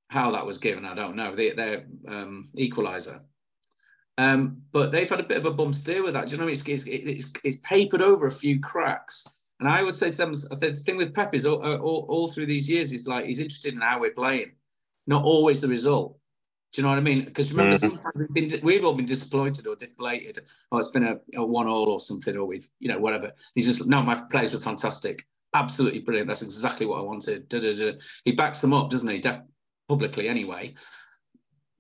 [0.09, 1.35] How that was given, I don't know.
[1.35, 3.21] They, their um, equaliser.
[4.19, 6.29] Um, but they've had a bit of a bum steer with that.
[6.29, 6.49] Do you know?
[6.49, 9.27] It's, it's, it's, it's papered over a few cracks.
[9.61, 12.07] And I always say to them, I said, the thing with Pep is all, all,
[12.09, 14.53] all through these years, he's like, he's interested in how we're playing,
[15.07, 16.19] not always the result.
[16.73, 17.25] Do you know what I mean?
[17.25, 17.81] Because remember, Mhm.
[17.81, 20.41] sometimes we've, been, we've all been disappointed or deflated.
[20.73, 23.33] Oh, it's been a, a one all or something, or we've, you know, whatever.
[23.55, 25.25] He's just, no, my players were fantastic.
[25.55, 26.27] Absolutely brilliant.
[26.27, 27.49] That's exactly what I wanted.
[27.49, 27.93] Da, da, da.
[28.25, 29.21] He backs them up, doesn't he?
[29.21, 29.41] Def-
[29.89, 30.75] publicly, anyway,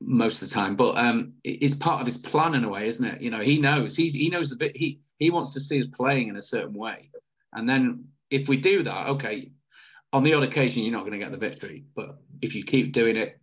[0.00, 0.76] most of the time.
[0.76, 3.20] But um, it's part of his plan in a way, isn't it?
[3.20, 3.96] You know, he knows.
[3.96, 4.76] He's, he knows the bit.
[4.76, 7.10] He, he wants to see us playing in a certain way.
[7.54, 9.52] And then if we do that, okay,
[10.12, 11.84] on the odd occasion, you're not going to get the victory.
[11.94, 13.38] But if you keep doing it,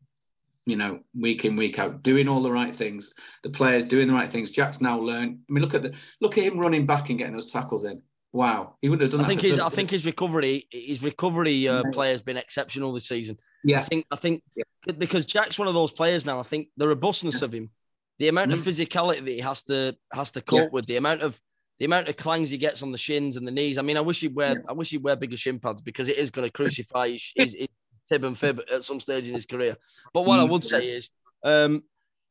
[0.66, 4.14] you know, week in, week out, doing all the right things, the players doing the
[4.14, 4.52] right things.
[4.52, 5.40] Jack's now learned.
[5.50, 8.02] I mean, look at the look at him running back and getting those tackles in.
[8.34, 9.28] Wow, he wouldn't have done I that.
[9.30, 11.92] think his I think his recovery his recovery uh, Yeah.
[11.92, 13.38] play has been exceptional this season.
[13.64, 14.64] Yeah, I think I think Yeah.
[14.98, 16.40] because Jack's one of those players now.
[16.40, 17.72] I think the robustness of him,
[18.20, 18.64] the amount of Mhm.
[18.86, 20.70] physicality that he has to has to cope Yeah.
[20.72, 21.42] with, the amount of
[21.82, 23.80] the amount of clangs he gets on the shins and the knees.
[23.80, 24.62] I mean, I wish he'd wear Yeah.
[24.70, 27.54] I wish he'd wear bigger shin pads because it is going to crucify his, his,
[27.56, 27.68] his
[28.08, 29.76] tib and fib at some stage in his career.
[30.14, 31.10] But what I Mm, would say is
[31.44, 31.82] um,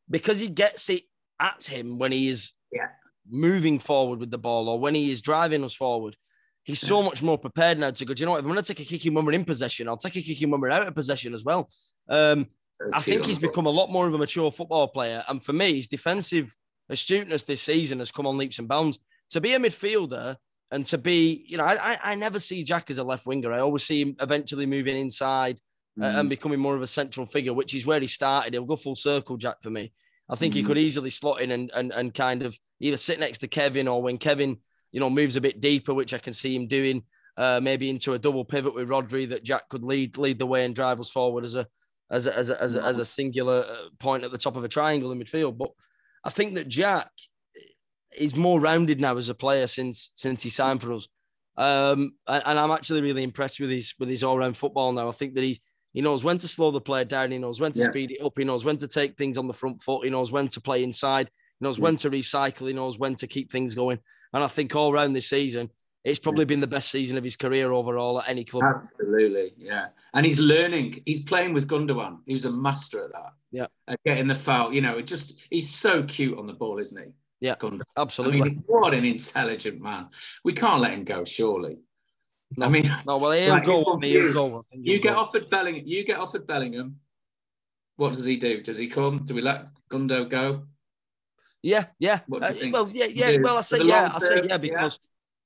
[0.08, 1.02] because he gets it
[1.40, 2.90] at him when he is Yeah.
[3.28, 6.16] moving forward with the ball or when he is driving us forward.
[6.62, 8.14] He's so much more prepared now to go.
[8.14, 8.38] Do you know what?
[8.38, 10.50] If I'm going to take a kicking when we're in possession, I'll take a kicking
[10.52, 11.68] when we're out of possession as well.
[12.08, 12.46] Um,
[12.92, 15.24] I think he's become a lot more of a mature football player.
[15.26, 16.56] And for me, his defensive
[16.88, 19.00] astuteness this season has come on leaps and bounds.
[19.30, 20.36] To be a midfielder
[20.70, 23.52] and to be, you know, I, I, I never see Jack as a left winger.
[23.52, 25.58] I always see him eventually moving inside
[26.00, 26.20] uh, Mm.
[26.20, 28.54] and becoming more of a central figure, which is where he started.
[28.54, 29.92] He'll go full circle, Jack, for me.
[30.28, 30.66] I think he Mhm.
[30.66, 34.00] could easily slot in and, and, and kind of either sit next to Kevin or
[34.00, 34.58] when Kevin,
[34.92, 37.02] you know, moves a bit deeper, which I can see him doing,
[37.36, 40.64] uh, maybe into a double pivot with Rodri that Jack could lead lead the way
[40.64, 41.66] and drive us forward as a
[42.10, 44.64] as a, as a, as a, as a singular uh, point at the top of
[44.64, 45.58] a triangle in midfield.
[45.58, 45.70] But
[46.24, 47.10] I think that Jack
[48.16, 51.08] is more rounded now as a player since since he signed for us.
[51.56, 55.08] Um, and, and I'm actually really impressed with his with his all round football now.
[55.08, 55.60] I think that he
[55.92, 57.32] he knows when to slow the player down.
[57.32, 57.90] He knows when to Yeah.
[57.90, 58.34] speed it up.
[58.36, 60.04] He knows when to take things on the front foot.
[60.04, 61.30] He knows when to play inside.
[61.58, 61.84] He knows Yeah.
[61.84, 62.68] when to recycle.
[62.68, 63.98] He knows when to keep things going.
[64.32, 65.68] And I think all round this season,
[66.04, 68.64] it's probably been the best season of his career overall at any club.
[68.84, 69.88] Absolutely, yeah.
[70.14, 71.02] And he's learning.
[71.04, 72.20] He's playing with Gundogan.
[72.24, 73.32] He was a master at that.
[73.50, 73.66] Yeah.
[73.88, 74.72] At getting the foul.
[74.72, 77.10] You know, it just he's so cute on the ball, isn't he?
[77.40, 77.54] Yeah.
[77.56, 77.82] Gundogan.
[77.96, 78.40] Absolutely.
[78.40, 80.08] I mean, what an intelligent man.
[80.44, 81.80] We can't let him go, surely.
[82.56, 82.66] No.
[82.66, 83.98] I mean, no, well, he'll Right, go.
[84.02, 84.64] he's He'll go.
[84.72, 85.20] You get go.
[85.20, 85.84] offered Bellingham.
[85.86, 86.96] You get offered Bellingham.
[87.96, 88.62] What does he do?
[88.62, 89.24] Does he come?
[89.24, 90.64] Do we let Gundo go?
[91.62, 92.20] Yeah, yeah.
[92.26, 93.32] What do you Uh, well, yeah, yeah.
[93.32, 94.10] Do- Well, I say yeah.
[94.14, 94.56] I say yeah yeah.
[94.58, 94.98] because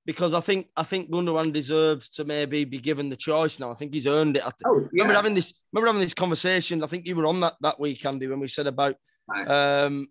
[0.07, 3.71] because I think I think Gundogan deserves to maybe be given the choice now.
[3.71, 4.43] I think he's earned it.
[4.43, 4.89] I th- Oh, yeah.
[5.03, 6.83] remember having this remember having this conversation.
[6.85, 8.97] I think you were on that that week, Andy, when we said about
[9.29, 9.49] Right.
[9.85, 10.07] um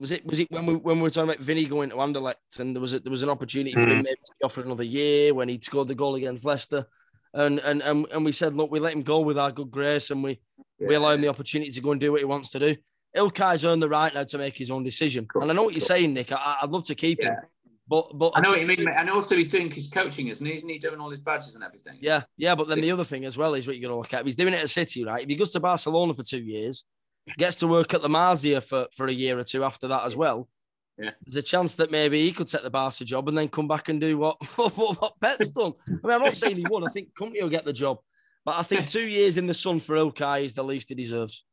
[0.00, 2.58] was it was it when we when we were talking about Vinny going to Anderlecht
[2.58, 4.04] and there was a, there was an opportunity for him Mm.
[4.04, 6.86] maybe to be offered another year when he'd scored the goal against Leicester.
[7.32, 10.10] And, and and and we said, look, we let him go with our good grace
[10.10, 10.40] and we,
[10.78, 12.76] we allow him the opportunity to go and do what he wants to do.
[13.16, 15.26] Ilkay's earned the right now to make his own decision.
[15.34, 16.32] And I know what you're saying, Nick.
[16.32, 17.34] I, I'd love to keep him.
[17.86, 18.94] But but I know what you mean, mate.
[18.96, 20.54] and also he's doing his coaching, isn't he?
[20.54, 21.98] Isn't he doing all his badges and everything?
[22.00, 24.14] Yeah, yeah, but then the other thing as well is what you're going to look
[24.14, 24.24] at.
[24.24, 25.22] He's doing it at City, right?
[25.22, 26.84] If he goes to Barcelona for two years,
[27.38, 30.16] gets to work at the Masia for, for a year or two after that as
[30.16, 30.48] well,
[30.98, 31.10] Yeah.
[31.24, 33.88] there's a chance that maybe he could take the Barca job and then come back
[33.88, 35.72] and do what, what, what Pep's done.
[35.88, 36.84] I mean, I'm not saying he would.
[36.84, 37.98] I think Kompany will get the job.
[38.44, 41.44] But I think two years in the sun for Ilkay is the least he deserves.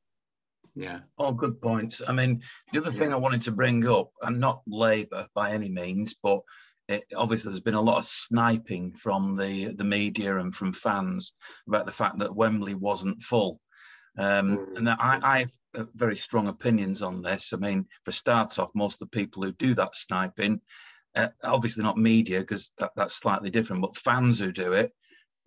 [0.76, 1.00] Yeah.
[1.18, 2.02] Oh, good points.
[2.08, 5.70] I mean, the other thing I wanted to bring up, and not Labour by any
[5.70, 6.42] means, but
[6.88, 11.34] it, obviously there's been a lot of sniping from the the media and from fans
[11.68, 13.60] about the fact that Wembley wasn't full.
[14.18, 14.78] Um, Mm.
[14.78, 15.52] and I, I have uh,
[15.96, 17.54] very strong opinions on this.
[17.54, 20.62] I mean, for start off, most of the people who do that sniping,
[21.16, 24.92] uh, obviously not media because that, that's slightly different, but fans who do it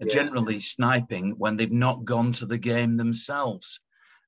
[0.00, 0.12] are Yeah.
[0.12, 3.80] generally sniping when they've not gone to the game themselves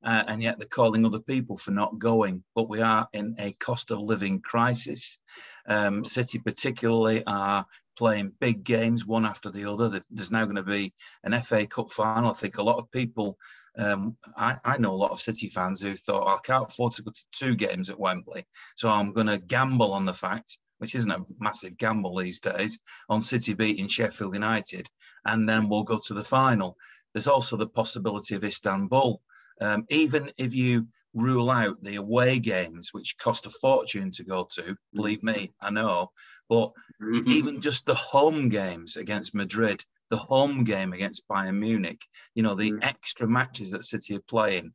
[0.05, 2.45] uh, and yet they're calling other people for not going.
[2.55, 5.19] But we are in a cost of living crisis.
[5.67, 10.01] Um, City, particularly, are playing big games one after the other.
[10.11, 10.93] There's now going to be
[11.25, 12.31] an FA Cup final.
[12.31, 13.37] I think a lot of people,
[13.79, 17.03] um, I, I know a lot of City fans who thought, I can't afford to
[17.03, 20.59] go to two games at Wembley, so I'm going to gamble on the fact.
[20.79, 22.79] Which isn't a massive gamble these days
[23.09, 24.87] on City beating Sheffield United,
[25.25, 26.77] and then we'll go to the final.
[27.15, 29.23] There's also the possibility of Istanbul.
[29.63, 34.47] Um, even if you rule out the away games, which cost a fortune to go
[34.53, 36.11] to, believe me, I know,
[36.49, 37.27] but Mhm.
[37.29, 42.55] even just the home games against Madrid, the home game against Bayern Munich, you know,
[42.55, 42.85] the Mm.
[42.85, 44.73] extra matches that City are playing.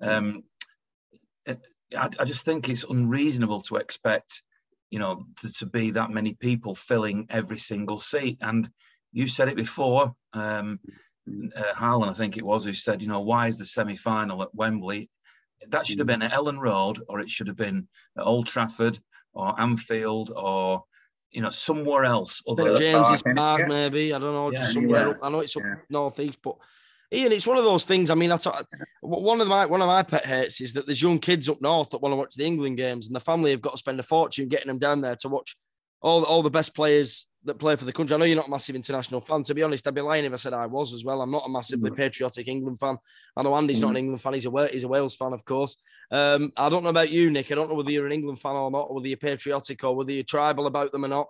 [0.00, 0.44] Um,
[1.46, 1.56] I,
[2.18, 4.42] I just think it's unreasonable to expect,
[4.90, 8.38] you know, to, to be that many people filling every single seat.
[8.40, 8.70] And
[9.12, 10.80] you said it before, um,
[11.54, 14.42] uh, Harlan, I think it was, who said, you know, why is the semi final
[14.42, 15.10] at Wembley?
[15.68, 18.98] That should have been at Elland Road, or it should have been at Old Trafford,
[19.32, 20.84] or Anfield, or
[21.30, 22.42] you know, somewhere else.
[22.48, 23.66] Other St James's Park, Park, yeah.
[23.68, 24.12] maybe.
[24.14, 25.10] I don't know, Yeah, just somewhere yeah.
[25.10, 25.18] up.
[25.22, 25.74] I know it's up Yeah.
[25.88, 26.56] northeast, but
[27.12, 28.08] Ian, it's one of those things.
[28.10, 28.66] I mean, I thought
[29.00, 31.90] one of my one of my pet hates is that there's young kids up north
[31.90, 34.04] that want to watch the England games, and the family have got to spend a
[34.04, 35.56] fortune getting them down there to watch
[36.02, 38.14] all all the best players that play for the country.
[38.14, 39.42] I know you're not a massive international fan.
[39.44, 41.22] To be honest, I'd be lying if I said I was as well.
[41.22, 42.98] I'm not a massively patriotic England fan.
[43.36, 44.34] I know Andy's not an England fan.
[44.34, 45.78] He's a he's a Wales fan, of course.
[46.10, 47.50] Um, I don't know about you, Nick.
[47.50, 49.96] I don't know whether you're an England fan or not, or whether you're patriotic or
[49.96, 51.28] whether you're tribal about them or not.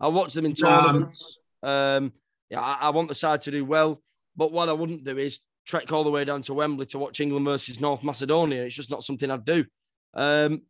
[0.00, 1.38] I watch them in tournaments.
[1.62, 2.12] Um,
[2.50, 4.00] yeah, I, I want the side to do well,
[4.36, 7.20] but what I wouldn't do is trek all the way down to Wembley to watch
[7.20, 8.62] England versus North Macedonia.
[8.62, 9.64] It's just not something I'd do.
[10.14, 10.62] Um,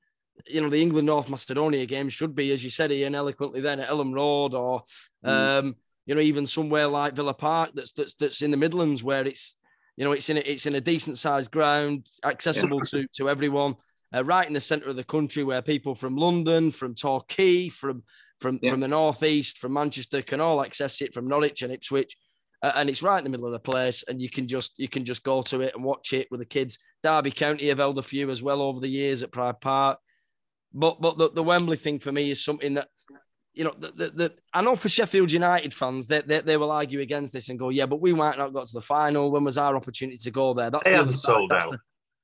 [0.46, 3.80] you know, the England North Macedonia game should be, as you said, Ian, eloquently then
[3.80, 4.82] at Elland Road or
[5.24, 9.26] um, you know, even somewhere like Villa Park that's that's that's in the Midlands where
[9.26, 9.56] it's
[9.96, 13.74] you know it's in a, it's in a decent sized ground, accessible to to everyone,
[14.14, 18.02] uh, right in the centre of the country where people from London, from Torquay, from
[18.40, 18.70] from Yeah.
[18.70, 22.16] from the northeast, from Manchester can all access it from Norwich and Ipswich.
[22.62, 24.88] Uh, and it's right in the middle of the place, and you can just you
[24.88, 26.78] can just go to it and watch it with the kids.
[27.02, 29.98] Derby County have held a few as well over the years at Pride Park,
[30.72, 32.88] but but the, the Wembley thing for me is something that
[33.54, 36.70] you know, the, the, the, I know for Sheffield United fans, they, they, they will
[36.70, 39.32] argue against this and go, yeah, but we might not got to the final.
[39.32, 40.70] When was our opportunity to go there?
[40.70, 41.32] That's They the other side.
[41.32, 41.70] sold That's out.
[41.72, 41.78] the,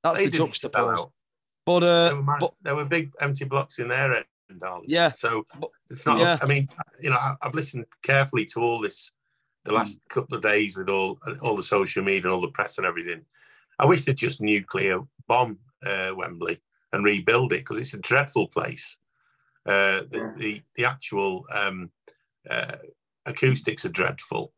[0.05, 1.11] that's They the juxtapose.
[1.67, 4.85] But, uh, there, were, but there were big empty blocks in there, end, darling.
[4.87, 5.13] Yeah.
[5.15, 6.21] So But- it's not.
[6.21, 6.39] yeah.
[6.41, 6.69] I mean,
[7.01, 9.11] you know, I, I've listened carefully to all this
[9.65, 12.79] the last couple of days with all all the social media and all the press
[12.79, 13.23] and everything.
[13.79, 16.61] I wish they'd just nuclear bomb uh, Wembley
[16.95, 18.97] and rebuild it because it's a dreadful place.
[19.67, 21.91] Uh, the, the the actual um,
[22.49, 22.77] uh,
[23.27, 24.53] acoustics are dreadful,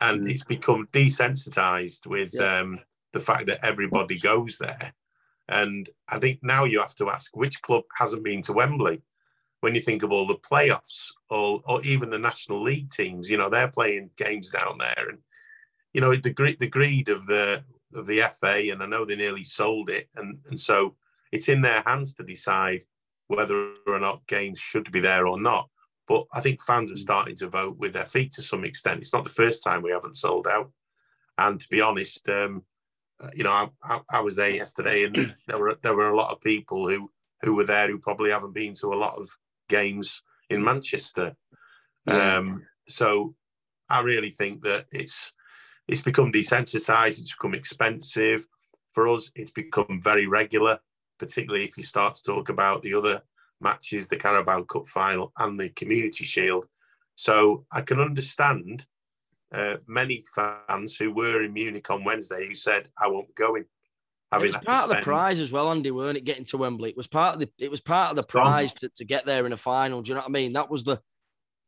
[0.00, 0.30] and Mm.
[0.30, 2.60] it's become desensitized with Yeah.
[2.60, 2.80] um,
[3.12, 4.94] the fact that everybody goes there.
[5.48, 9.02] And I think now you have to ask which club hasn't been to Wembley
[9.60, 13.28] when you think of all the playoffs or, or even the National League teams.
[13.28, 15.08] You know, they're playing games down there.
[15.10, 15.18] And,
[15.92, 17.64] you know, the, gre- the greed of the
[17.94, 20.08] of the FA, and I know they nearly sold it.
[20.16, 20.96] And, and so
[21.32, 22.84] it's in their hands to decide
[23.26, 25.68] whether or not games should be there or not.
[26.06, 29.00] But I think fans are starting to vote with their feet to some extent.
[29.00, 30.70] It's not the first time we haven't sold out.
[31.38, 32.64] And to be honest, um,
[33.22, 36.16] uh, you know, I, I, I was there yesterday, and there were there were a
[36.16, 37.10] lot of people who
[37.42, 39.30] who were there who probably haven't been to a lot of
[39.68, 41.34] games in Manchester.
[42.06, 42.36] Yeah.
[42.36, 43.34] Um, so
[43.88, 45.32] I really think that it's
[45.88, 48.46] it's become desensitized, it's become expensive.
[48.92, 50.78] For us, it's become very regular,
[51.22, 53.22] particularly if you start to talk about the other
[53.60, 56.66] matches, the Carabao Cup final and the Community Shield.
[57.14, 58.84] So I can understand
[59.54, 63.66] uh, many fans who were in Munich on Wednesday who said, I won't be going.
[64.32, 66.24] It was part of the prize as well, Andy, weren't it?
[66.24, 68.88] Getting to Wembley, it was part of the it was part of the prize to,
[68.96, 70.00] to get there in a final.
[70.00, 70.54] Do you know what I mean?
[70.54, 71.00] That was the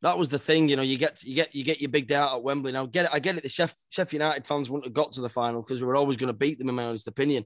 [0.00, 0.70] that was the thing.
[0.70, 2.72] You know, you get you get you get your big day out at Wembley.
[2.72, 3.10] Now, get it.
[3.12, 3.42] I get it.
[3.42, 6.16] The Chef Chef United fans wouldn't have got to the final because we were always
[6.16, 7.44] going to beat them, in my honest opinion.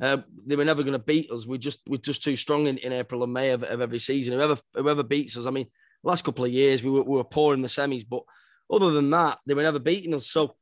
[0.00, 1.46] Uh, they were never going to beat us.
[1.46, 4.34] We just we're just too strong in, in April and May of, of every season.
[4.34, 5.68] Whoever whoever beats us, I mean,
[6.02, 8.22] last couple of years we were, we were poor in the semis, but
[8.70, 10.28] other than that, they were never beating us.
[10.28, 10.56] So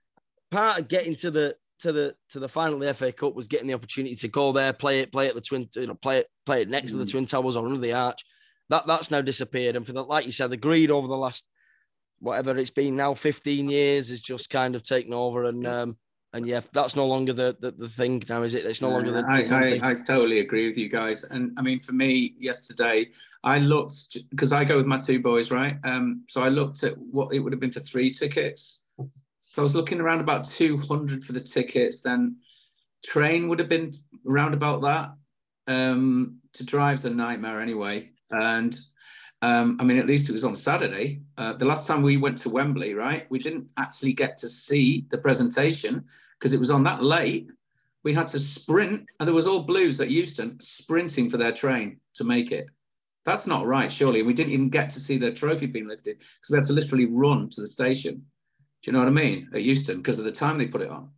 [0.51, 3.49] part of getting to the to the to the final of the FA Cup was
[3.49, 6.19] getting the opportunity to go there, play it, play at the twin, you know, play
[6.19, 6.91] it, play it next mm.
[6.93, 7.11] to the mm.
[7.11, 8.25] Twin Towers or under the arch.
[8.71, 9.77] That that's now disappeared.
[9.77, 11.47] And for the like you said, the greed over the last
[12.21, 15.45] whatever it's been now, 15 years has just kind of taken over.
[15.45, 15.99] And um
[16.35, 18.67] and yeah, that's no longer the, the, the thing now, is it?
[18.67, 21.23] It's no longer the, I, I, I, totally agree with you guys.
[21.23, 23.11] And I mean, for me, yesterday,
[23.45, 25.77] I looked because I go with my two boys, right?
[25.85, 28.83] Um, so I looked at what it would have been for three tickets.
[28.99, 32.03] So I was looking around about 200 for the tickets.
[32.03, 32.37] Then
[33.05, 33.93] train would have been
[34.29, 35.15] around about that.
[35.73, 38.11] Um, to drive's a nightmare anyway.
[38.33, 38.77] And
[39.41, 41.21] um, I mean, at least it was on Saturday.
[41.39, 43.27] Uh, the last time we went to Wembley, right?
[43.31, 46.05] We didn't actually get to see the presentation
[46.39, 47.49] because it was on that late.
[48.03, 52.01] We had to sprint, and there was all Blues at Euston sprinting for their train
[52.15, 52.71] to make it.
[53.25, 54.23] That's not right, surely.
[54.23, 57.07] We didn't even get to see the trophy being lifted because we had to literally
[57.07, 58.17] run to the station.
[58.83, 59.49] Do you know what I mean?
[59.55, 61.09] At Euston because of the time they put it on.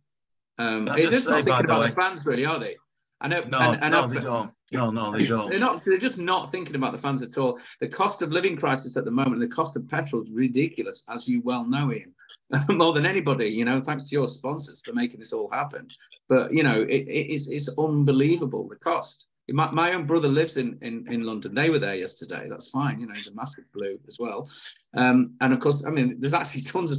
[0.57, 2.77] Um, it is not thinking about the fans, really, are they?
[3.19, 3.43] I know.
[3.43, 4.51] No, and, and no, they don't.
[4.71, 5.49] No, no, they don't.
[5.49, 5.83] They're not.
[5.83, 7.59] They're just not thinking about the fans at all.
[7.81, 11.27] The cost of living crisis at the moment, the cost of petrol is ridiculous, as
[11.27, 12.13] you well know, Ian.
[12.69, 13.81] More than anybody, you know.
[13.81, 15.87] Thanks to your sponsors for making this all happen.
[16.29, 19.27] But you know, it, it is it's unbelievable the cost.
[19.49, 21.55] My, my own brother lives in, in, in London.
[21.55, 22.47] They were there yesterday.
[22.49, 22.99] That's fine.
[22.99, 24.49] You know, he's a massive blue as well.
[24.93, 26.97] Um, and of course, I mean, there's actually tons of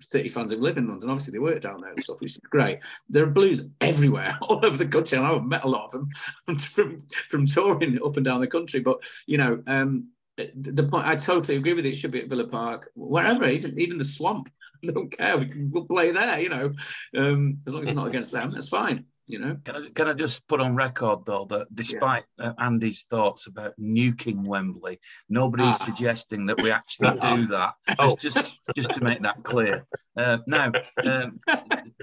[0.00, 1.10] City fans who live in London.
[1.10, 2.78] Obviously, they work down there and stuff, which is great.
[3.10, 5.18] There are blues everywhere, all over the country.
[5.18, 6.08] And I've met a lot of them
[6.58, 8.80] from, from touring up and down the country.
[8.80, 11.90] But, you know, um, the point, I totally agree with it.
[11.90, 14.48] It should be at Villa Park, wherever, even, even the swamp.
[14.94, 15.38] Don't care.
[15.38, 16.72] We can we'll play there, you know,
[17.16, 19.56] um, as long as it's not against them, that's fine you know.
[19.64, 22.50] Can I, can I just put on record though that despite yeah.
[22.50, 25.84] uh, Andy's thoughts about nuking Wembley, nobody's ah.
[25.84, 27.74] suggesting that we actually do that.
[27.98, 28.14] Oh.
[28.16, 29.86] Just, just, just to make that clear.
[30.16, 30.70] Uh, now,
[31.04, 31.40] um,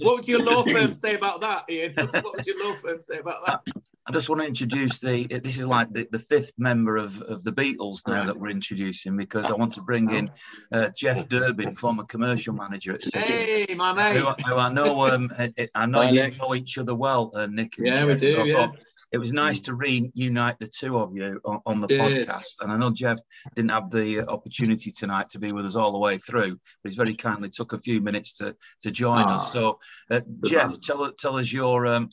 [0.01, 1.93] what would your law firm say about that, Ian?
[1.95, 3.61] What would your law firm say about that?
[4.07, 5.28] I just want to introduce the.
[5.43, 9.15] This is like the, the fifth member of, of the Beatles now that we're introducing
[9.15, 10.32] because I want to bring in
[10.72, 13.28] uh, Geoff Durbin, former commercial manager at City.
[13.28, 14.17] Hey, my mate.
[14.17, 15.07] Who, who I know.
[15.07, 15.30] Um,
[15.76, 17.76] I know you know each other well, uh, Nick.
[17.78, 18.07] yeah, Geoff.
[18.07, 18.32] we do.
[18.34, 18.72] So yeah
[19.12, 22.55] it was nice to reunite the two of you on, on the podcast.
[22.60, 23.20] And I know Geoff
[23.55, 26.95] didn't have the opportunity tonight to be with us all the way through, but he's
[26.95, 29.41] very kindly took a few minutes to to join us.
[29.41, 29.49] Ah.
[29.49, 29.80] So,
[30.12, 32.10] uh, Geoff, tell tell us your um,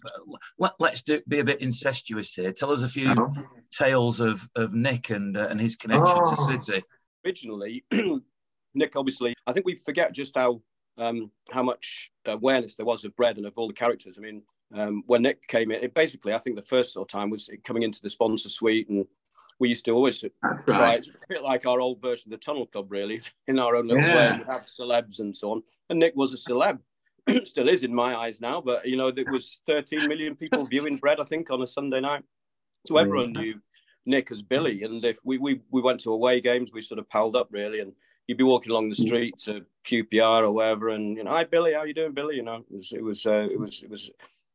[0.59, 2.53] let, us do be a bit incestuous here.
[2.53, 3.33] Tell us a few oh.
[3.73, 6.35] tales of of Nick and uh, and his connection oh.
[6.35, 6.59] to ah.
[6.59, 6.83] City.
[7.27, 7.85] Originally,
[8.75, 10.63] Nick, obviously, I think we forget just how
[10.97, 14.17] um, how much awareness there was of Bread and of all the characters.
[14.19, 14.43] I mean,
[14.75, 17.49] um, when Nick came in, it basically, I think the first sort of time was
[17.65, 19.07] coming into the sponsor suite, and
[19.59, 20.67] we used to always right.
[20.67, 20.95] try.
[20.95, 23.89] It's a bit like our old version of the Tunnel Club, really, in our own
[23.89, 24.33] little yeah.
[24.33, 24.39] way.
[24.39, 26.79] We have celebs and so on, and Nick was a celeb.
[27.45, 30.97] Still is in my eyes now, but you know, there was 13 million people viewing
[30.97, 32.23] Bread, I think, on a Sunday night.
[32.87, 33.61] So everyone knew
[34.05, 37.09] Nick as Billy, and if we we we went to away games, we sort of
[37.09, 37.93] palled up really, and
[38.27, 41.73] you'd be walking along the street to QPR or wherever, and you know, hi Billy,
[41.73, 42.37] how you doing, Billy?
[42.37, 44.11] You know, it was it was uh, it was it was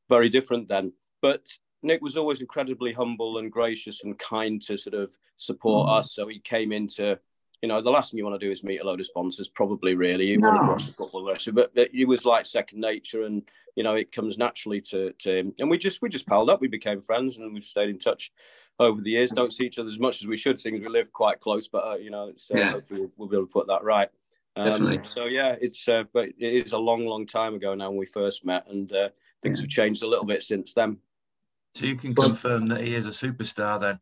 [0.09, 0.93] very different then.
[1.21, 1.47] But
[1.83, 5.97] Nick was always incredibly humble and gracious and kind to sort of support mm.
[5.97, 6.13] us.
[6.13, 7.17] So he came into,
[7.61, 9.49] you know, the last thing you want to do is meet a load of sponsors,
[9.49, 10.25] probably really.
[10.27, 10.49] You no.
[10.49, 13.43] want to watch the football the but, he was like second nature and,
[13.75, 15.53] you know, it comes naturally to, to him.
[15.59, 16.61] And we just we just palled up.
[16.61, 18.31] We became friends and we've stayed in touch
[18.79, 19.31] over the years.
[19.31, 21.85] Don't see each other as much as we should, since we live quite close, but,
[21.85, 22.73] uh, you know, it's, uh, yeah.
[22.89, 24.09] we'll, we'll, be able to put that right.
[24.55, 27.97] Um, so yeah, it's uh, but it is a long, long time ago now when
[27.97, 29.09] we first met, and uh,
[29.41, 29.63] things yeah.
[29.63, 30.97] have changed a little bit since then.
[31.75, 33.99] So you can confirm that he is a superstar then.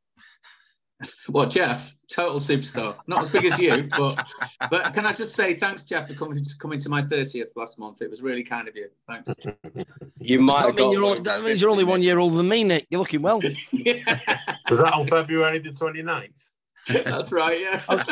[1.30, 2.98] Well, Geoff, total superstar.
[3.08, 4.28] Not as big as you, but
[4.70, 7.80] but can I just say thanks, Geoff, for coming to coming to my thirtieth last
[7.80, 8.02] month.
[8.02, 8.90] It was really kind of you.
[9.08, 9.34] Thanks.
[10.22, 10.66] You might.
[10.66, 12.88] That, mean only, that means you're only one year older than me, Nick.
[12.90, 13.40] You're looking well.
[13.72, 14.20] yeah.
[14.70, 16.34] Was that on February the 29th?
[16.90, 17.58] That's right.
[17.58, 17.82] Yeah.
[17.88, 18.04] I'm,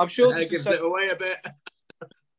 [0.00, 0.32] I'm sure.
[0.32, 1.46] That gives it away a bit.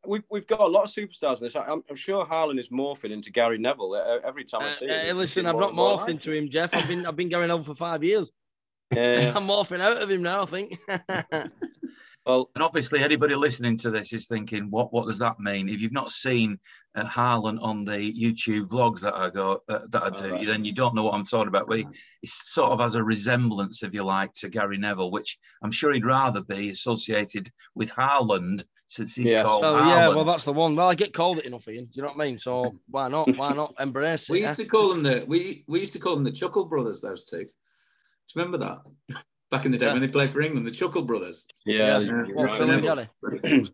[0.05, 1.55] We've, we've got a lot of superstars in this.
[1.55, 4.89] I'm, I'm sure Harlan is morphing into Gary Neville uh, every time I Uh, see
[4.89, 5.17] uh, him.
[5.17, 6.73] listen, I've not morphed into him, Geoff.
[6.73, 8.31] I've been I've been going on for five years.
[8.91, 9.31] Yeah.
[9.35, 10.41] I'm morphing out of him now.
[10.41, 10.79] I think.
[12.25, 15.69] well, And obviously, anybody listening to this is thinking, what what does that mean?
[15.69, 16.59] If you've not seen
[16.95, 20.47] uh, Harlan on the YouTube vlogs that I go uh, that I do, Alright.
[20.47, 21.67] then you don't know what I'm talking about.
[21.67, 21.87] But he,
[22.21, 25.93] he sort of has a resemblance, if you like, to Gary Neville, which I'm sure
[25.93, 29.43] he'd rather be associated with Haaland since he's Yes.
[29.43, 30.75] called oh yeah, well that's the one.
[30.75, 31.85] Well, I get called it enough, Ian.
[31.85, 32.37] Do you know what I mean?
[32.37, 33.35] So why not?
[33.37, 34.33] Why not embrace it?
[34.33, 36.99] We used to call them the we we used to call them the Chuckle Brothers.
[37.01, 37.37] Those two.
[37.37, 39.17] Do you remember that?
[39.51, 39.93] Back in the day Yeah.
[39.93, 41.45] when they played for England, the Chuckle Brothers.
[41.65, 41.99] yeah.
[41.99, 41.99] Yeah.
[41.99, 42.51] you're right.
[42.57, 43.07] Phil and Neville.
[43.43, 43.67] Gary?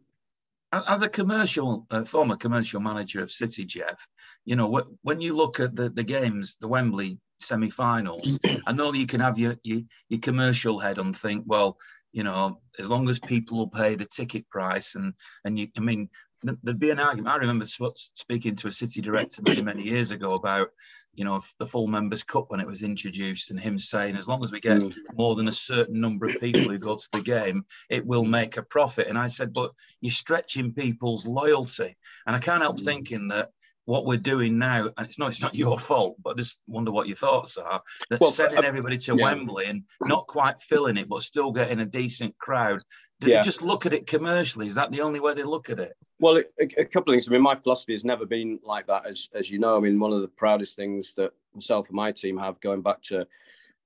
[0.73, 4.07] as a commercial uh, former commercial manager of City, Geoff,
[4.45, 8.37] you know wh- when you look at the, the games, the Wembley semi-finals,
[8.67, 11.77] I know you can have your, your your commercial head and think, well,
[12.11, 15.13] you know, as long as people will pay the ticket price, and
[15.45, 16.09] and you, I mean,
[16.43, 17.33] there'd be an argument.
[17.33, 20.69] I remember speaking to a City director many many years ago about.
[21.13, 24.43] You know, the full members cup when it was introduced, and him saying, as long
[24.43, 24.93] as we get Mm.
[25.15, 28.57] more than a certain number of people who go to the game, it will make
[28.57, 29.07] a profit.
[29.07, 31.97] And I said, but you're stretching people's loyalty.
[32.27, 32.85] And I can't help Mm.
[32.85, 33.49] thinking that
[33.87, 36.91] what we're doing now, and it's not it's not your fault, but I just wonder
[36.91, 37.81] what your thoughts are.
[38.09, 39.23] That Well, sending uh, everybody to yeah.
[39.23, 42.81] Wembley and not quite filling it, but still getting a decent crowd.
[43.21, 43.37] Do Yeah.
[43.37, 44.67] they just look at it commercially?
[44.67, 45.93] Is that the only way they look at it?
[46.19, 47.29] Well, a, a couple of things.
[47.29, 49.77] I mean, my philosophy has never been like that, as as you know.
[49.77, 53.01] I mean, one of the proudest things that myself and my team have, going back
[53.03, 53.25] to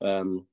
[0.02, 0.48] um,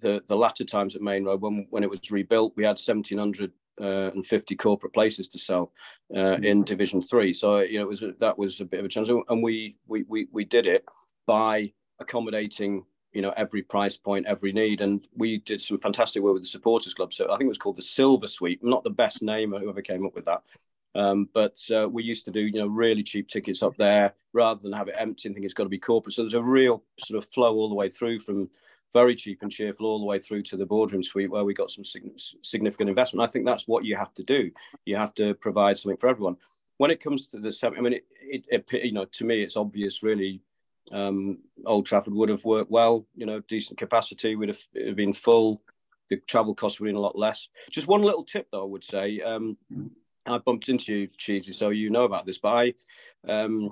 [0.00, 3.18] the the latter times at Maine Road, when when it was rebuilt, we had seventeen
[3.18, 5.72] hundred uh, and fifty corporate places to sell
[6.14, 7.32] uh, in Division Three.
[7.32, 10.04] So you know, it was that was a bit of a challenge, and we we
[10.08, 10.84] we we did it
[11.26, 14.80] by accommodating you know every price point every need.
[14.80, 17.12] And we did some fantastic work with the supporters club.
[17.12, 18.62] So i think it was called the silver suite.
[18.62, 20.42] Not the best name whoever came up with that.
[20.96, 24.14] Um, but uh, we used to do you know really cheap tickets up there.
[24.32, 26.14] Rather than have it empty and think it's got to be corporate.
[26.14, 28.48] So there's a real sort of flow all the way through from
[28.92, 31.70] very cheap and cheerful all the way through to the boardroom suite where we got
[31.70, 34.50] some significant investment i think that's what you have to do
[34.84, 36.36] you have to provide something for everyone
[36.78, 39.42] when it comes to the semi i mean it, it, it you know to me
[39.42, 40.42] it's obvious really
[40.92, 45.12] um, Old Trafford would have worked well, you know, decent capacity, would have, have been
[45.12, 45.62] full.
[46.08, 47.48] The travel costs would have been a lot less.
[47.70, 49.20] Just one little tip, though, I would say.
[49.20, 49.56] Um,
[50.26, 52.74] I bumped into you, Cheesy, so you know about this, but I,
[53.28, 53.70] um,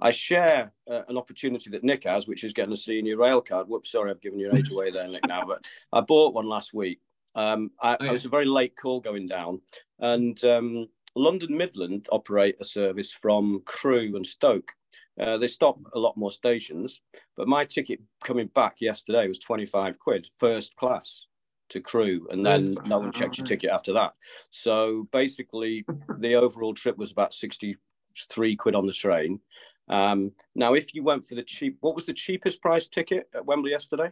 [0.00, 3.68] I share uh, an opportunity that Nick has, which is getting a senior rail card.
[3.68, 6.74] Whoops, sorry, I've given your age away there, Nick, now, but I bought one last
[6.74, 7.00] week.
[7.34, 8.10] Um, I, Oh, yeah.
[8.10, 9.60] I was a very late call going down,
[10.00, 14.72] and um, London Midland operate a service from Crewe and Stoke.
[15.20, 17.00] Uh, they stop a lot more stations,
[17.36, 21.26] but my ticket coming back yesterday was 25 quid, first class
[21.68, 24.14] to Crewe, and then no one checked your ticket after that.
[24.50, 25.84] So basically,
[26.18, 29.40] the overall trip was about 63 quid on the train.
[29.88, 33.44] Um, now, if you went for the cheap, what was the cheapest price ticket at
[33.44, 34.10] Wembley yesterday?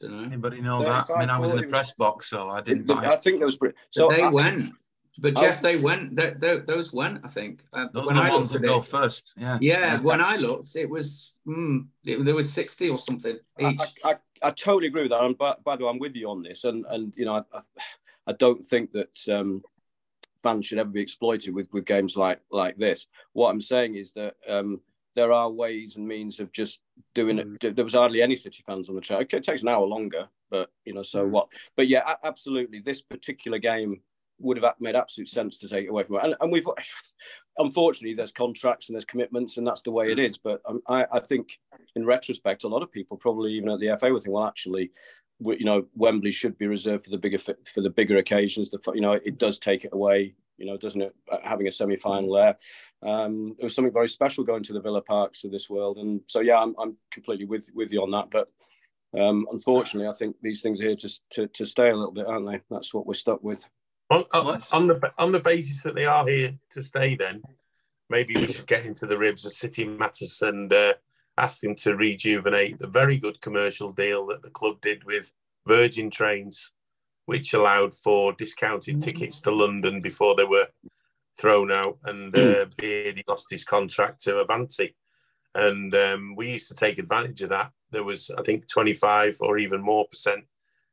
[0.00, 0.24] Don't know.
[0.24, 1.10] Anybody know that?
[1.10, 3.46] I mean, I was in the press box, so I didn't buy I think there
[3.46, 3.56] was.
[3.56, 4.72] So So they I- went,
[5.18, 6.16] but I- Geoff, they went.
[6.16, 7.24] They, they, those went.
[7.24, 7.62] I think.
[7.72, 9.34] Uh, Those when are the I ones looked that at go it, first.
[9.36, 9.58] Yeah.
[9.60, 13.80] yeah, when I looked, it was mm, it, there was sixty or something I, each.
[14.02, 15.22] I, I, I totally agree with that.
[15.22, 16.64] And by, by the way, I'm with you on this.
[16.64, 17.60] And and you know, I, I,
[18.26, 19.62] I don't think that um,
[20.44, 23.08] fans should ever be exploited with with games like like this.
[23.32, 24.80] What I'm saying is that um,
[25.16, 26.82] there are ways and means of just
[27.14, 27.74] doing it.
[27.76, 29.32] There was hardly any City fans on the track.
[29.32, 31.30] It takes an hour longer, but you know, so Mm.
[31.30, 31.48] what?
[31.76, 34.00] But yeah, absolutely, this particular game
[34.40, 36.24] would have made absolute sense to take it away from it.
[36.24, 36.66] And, and we've
[37.58, 40.36] unfortunately there's contracts and there's commitments, and that's the way it is.
[40.38, 41.58] But um, I, I think
[41.96, 44.90] in retrospect, a lot of people probably even at the FA would think, well, actually,
[45.40, 48.70] you know, Wembley should be reserved for the bigger for the bigger occasions.
[48.70, 50.34] The you know, it does take it away.
[50.56, 51.14] You know, doesn't it?
[51.30, 52.56] uh, Having a semi-final there,
[53.02, 55.98] um, it was something very special going to the Villa Parks of this world.
[55.98, 58.30] And so, yeah, I'm, I'm completely with with you on that.
[58.30, 58.52] But
[59.20, 62.26] um, unfortunately, I think these things are here to, to to stay a little bit,
[62.26, 62.60] aren't they?
[62.70, 63.68] That's what we're stuck with.
[64.10, 67.42] On, on, on the on the basis that they are here to stay, then
[68.08, 70.94] maybe we should get into the ribs of City Matters and uh,
[71.36, 75.32] ask him to rejuvenate the very good commercial deal that the club did with
[75.66, 76.72] Virgin Trains,
[77.26, 80.68] which allowed for discounted tickets to London before they were
[81.38, 84.94] thrown out, and uh, Beardy lost his contract to Avanti.
[85.56, 87.70] And um, we used to take advantage of that.
[87.90, 90.44] There was, I think, 25 or even more percent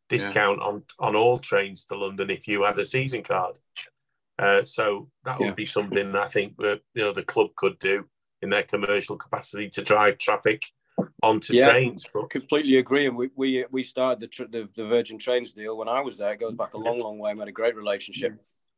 [0.10, 3.58] discount on on all trains to London if you had a season card.
[4.38, 5.54] Uh, so that would Yeah.
[5.54, 8.10] be something I think that you know the club could do
[8.42, 10.66] in their commercial capacity to drive traffic
[11.24, 11.70] onto Yeah.
[11.70, 12.06] trains.
[12.14, 13.06] But Completely agree.
[13.08, 16.18] And we we, we started the, tr- the the Virgin Trains deal when I was
[16.18, 16.34] there.
[16.34, 17.34] It goes back a long, long way.
[17.34, 18.34] We had a great relationship.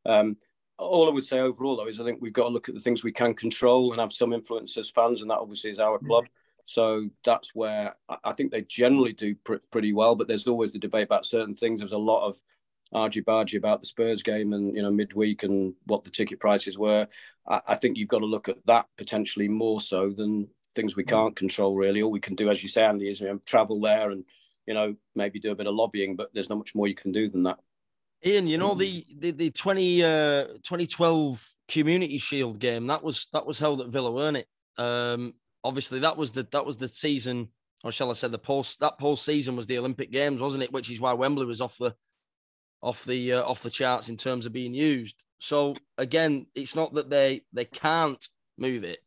[0.06, 0.36] Um,
[0.76, 2.80] all I would say overall, though, is I think we've got to look at the
[2.80, 5.98] things we can control and have some influence as fans, and that obviously is our
[5.98, 6.24] club.
[6.64, 7.94] So that's where
[8.24, 11.54] I think they generally do pr- pretty well, but there's always the debate about certain
[11.54, 11.80] things.
[11.80, 12.40] There's a lot of
[12.94, 16.78] argy bargy about the Spurs game and you know midweek and what the ticket prices
[16.78, 17.06] were.
[17.46, 21.04] I, I, think you've got to look at that potentially more so than things we
[21.04, 21.74] can't control.
[21.74, 24.24] Really, all we can do, as you say, Andy, is you know, travel there and
[24.66, 27.12] you know maybe do a bit of lobbying, but there's not much more you can
[27.12, 27.58] do than that.
[28.24, 33.46] Ian, you know the the, the 20, uh, 2012 Community Shield game that was that
[33.46, 34.48] was held at Villa, weren't it?
[34.78, 37.48] Um, obviously, that was the that was the season,
[37.82, 40.72] or shall I say, the post that post season was the Olympic Games, wasn't it?
[40.72, 41.94] Which is why Wembley was off the
[42.84, 45.24] off the uh, off the charts in terms of being used.
[45.38, 48.22] So again, it's not that they they can't
[48.58, 48.98] move it;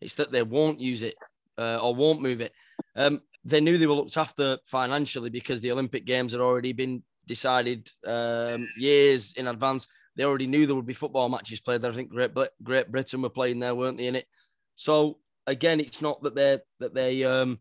[0.00, 1.14] it's that they won't use it
[1.58, 2.52] uh, or won't move it.
[2.94, 7.02] Um, they knew they were looked after financially because the Olympic Games had already been
[7.26, 9.88] decided um, years in advance.
[10.14, 11.90] They already knew there would be football matches played there.
[11.90, 14.08] I think Great, Great Britain were playing there, weren't they?
[14.08, 14.26] In it.
[14.74, 17.60] So again, it's not that they that they um,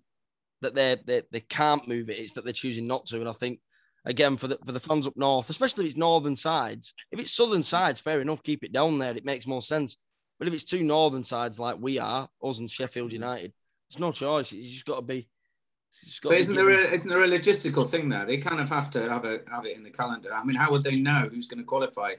[0.61, 2.19] that they they they can't move it.
[2.19, 3.19] It's that they're choosing not to.
[3.19, 3.59] And I think
[4.05, 6.93] again for the for the fans up north, especially if it's northern sides.
[7.11, 9.15] If it's southern sides, fair enough, keep it down there.
[9.15, 9.97] It makes more sense.
[10.37, 13.53] But if it's two northern sides like we are, us and Sheffield United,
[13.89, 14.51] it's no choice.
[14.51, 15.27] You just got to be.
[16.23, 18.25] But isn't there a, isn't there a logistical thing there?
[18.25, 20.29] They kind of have to have a have it in the calendar.
[20.33, 22.15] I mean, how would they know who's going to qualify?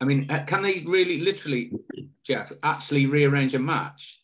[0.00, 1.72] I mean, uh, can they really, literally,
[2.24, 4.20] Geoff, actually rearrange a match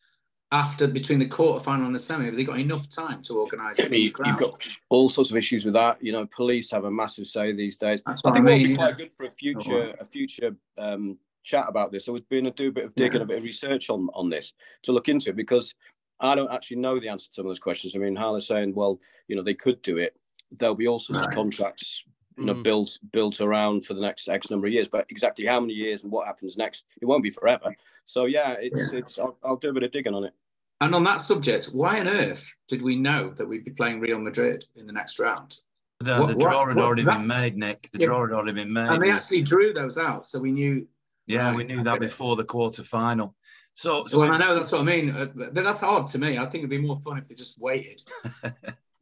[0.53, 2.27] after between the quarter final and the semi?
[2.27, 3.93] Have they got enough time to organise it?
[3.93, 6.03] You, have got all sorts of issues with that.
[6.03, 8.03] You know, police have a massive say these days.
[8.05, 11.67] That's I think it would be quite good for a future a future um, chat
[11.69, 12.05] about this.
[12.05, 13.25] So we're going to do a bit of digging, yeah.
[13.25, 15.75] a bit of research on on this to look into it because
[16.19, 17.95] I don't actually know the answer to some of those questions.
[17.95, 20.17] I mean, Harlan's saying, well, you know, they could do it.
[20.53, 21.29] There'll be all sorts right.
[21.29, 22.05] of contracts
[22.41, 22.63] you know, mm.
[22.63, 24.89] built built around for the next X number of years.
[24.89, 27.75] But exactly how many years and what happens next, it won't be forever.
[28.11, 28.99] So yeah, it's yeah.
[28.99, 29.19] it's.
[29.19, 30.33] I'll, I'll, do a bit of digging on it.
[30.81, 34.19] And on that subject, why on earth did we know that we'd be playing Real
[34.19, 35.59] Madrid in the next round?
[36.01, 37.89] The, what, the draw what, had what, already that, been made, Nick.
[37.93, 38.07] The yeah.
[38.07, 38.89] draw had already been made.
[38.89, 40.87] And they actually drew those out, so we knew.
[41.27, 43.37] Yeah, right, we knew that before the quarter final.
[43.75, 45.11] So, so well, I know that's what I mean.
[45.11, 46.39] Uh, that's hard to me.
[46.39, 48.03] I think it'd be more fun if they just waited.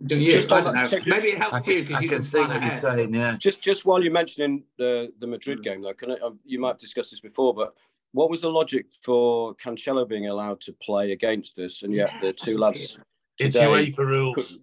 [0.07, 0.31] Don't you?
[0.31, 0.99] Just I don't know.
[1.07, 3.13] Maybe it helps you because you can see what you're saying.
[3.13, 3.37] Yeah.
[3.37, 6.79] Just just while you're mentioning the the Madrid game, though, can I, um, you might
[6.79, 7.75] discuss this before, but
[8.19, 12.33] what was the logic for Cancelo being allowed to play against us, and yet the
[12.33, 12.99] two lads?
[13.39, 14.59] It's UEFA rules.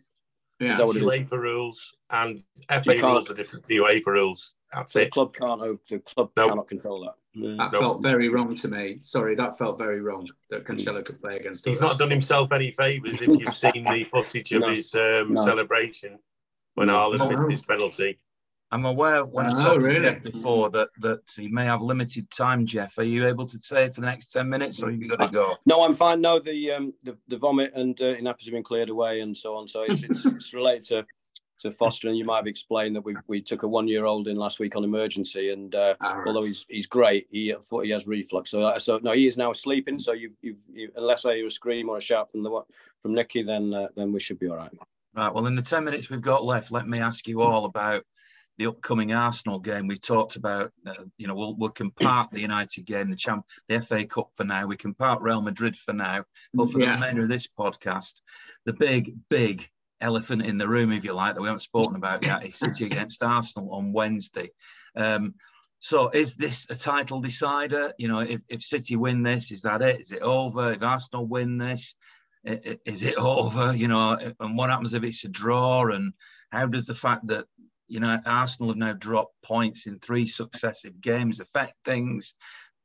[0.59, 4.55] Yeah, is that what UEFA rules and FA rules are different to UEFA rules.
[4.73, 5.11] That's the it.
[5.11, 5.61] club can't.
[5.89, 6.49] The club nope.
[6.49, 7.15] cannot control that.
[7.57, 7.81] That nope.
[7.81, 8.97] felt very wrong to me.
[8.99, 11.65] Sorry, that felt very wrong that Cancelo could play against.
[11.65, 11.71] Us.
[11.71, 14.69] He's not done himself any favors if you've seen the footage of no.
[14.69, 15.45] his um, no.
[15.45, 16.19] celebration
[16.73, 18.19] when Haaland oh, missed his penalty.
[18.71, 20.01] I'm aware when I oh, talked really?
[20.01, 22.65] to Geoff before that that he may have limited time.
[22.65, 25.23] Geoff, are you able to stay for the next ten minutes, or have you got
[25.23, 25.55] to go?
[25.65, 26.19] No, I'm fine.
[26.19, 29.55] No, the um, the, the vomit and uh, nappers have been cleared away, and so
[29.55, 29.67] on.
[29.67, 31.05] So it's, it's, it's related to
[31.59, 34.27] to Foster, and you might have explained that we, we took a one year old
[34.27, 36.23] in last week on emergency, and uh, right.
[36.27, 38.51] although he's he's great, he thought he has reflux.
[38.51, 39.99] So uh, so no, he is now sleeping.
[39.99, 42.61] So you you, you unless I hear a scream or a shout from the
[43.01, 44.71] from Nicky, then uh, then we should be all right.
[45.15, 45.33] Right.
[45.33, 48.03] Well, in the ten minutes we've got left, let me ask you all about
[48.57, 49.87] the upcoming Arsenal game.
[49.87, 53.81] We talked about, uh, you know, we'll, we'll compart the United game, the champ, the
[53.81, 54.65] FA Cup for now.
[54.65, 56.23] We can compart Real Madrid for now.
[56.53, 56.87] But for yeah.
[56.87, 58.21] the remainder of this podcast,
[58.65, 59.67] the big, big
[60.01, 62.85] elephant in the room, if you like, that we haven't spoken about yet, is City
[62.91, 64.49] against Arsenal on Wednesday.
[64.95, 65.35] Um,
[65.79, 67.93] so is this a title decider?
[67.97, 69.99] You know, if, if City win this, is that it?
[69.99, 70.71] Is it over?
[70.71, 71.95] If Arsenal win this,
[72.43, 73.75] is it over?
[73.75, 75.87] You know, and what happens if it's a draw?
[75.87, 76.13] And
[76.51, 77.45] how does the fact that
[77.87, 82.35] you know Arsenal have now dropped points in three successive games affect things?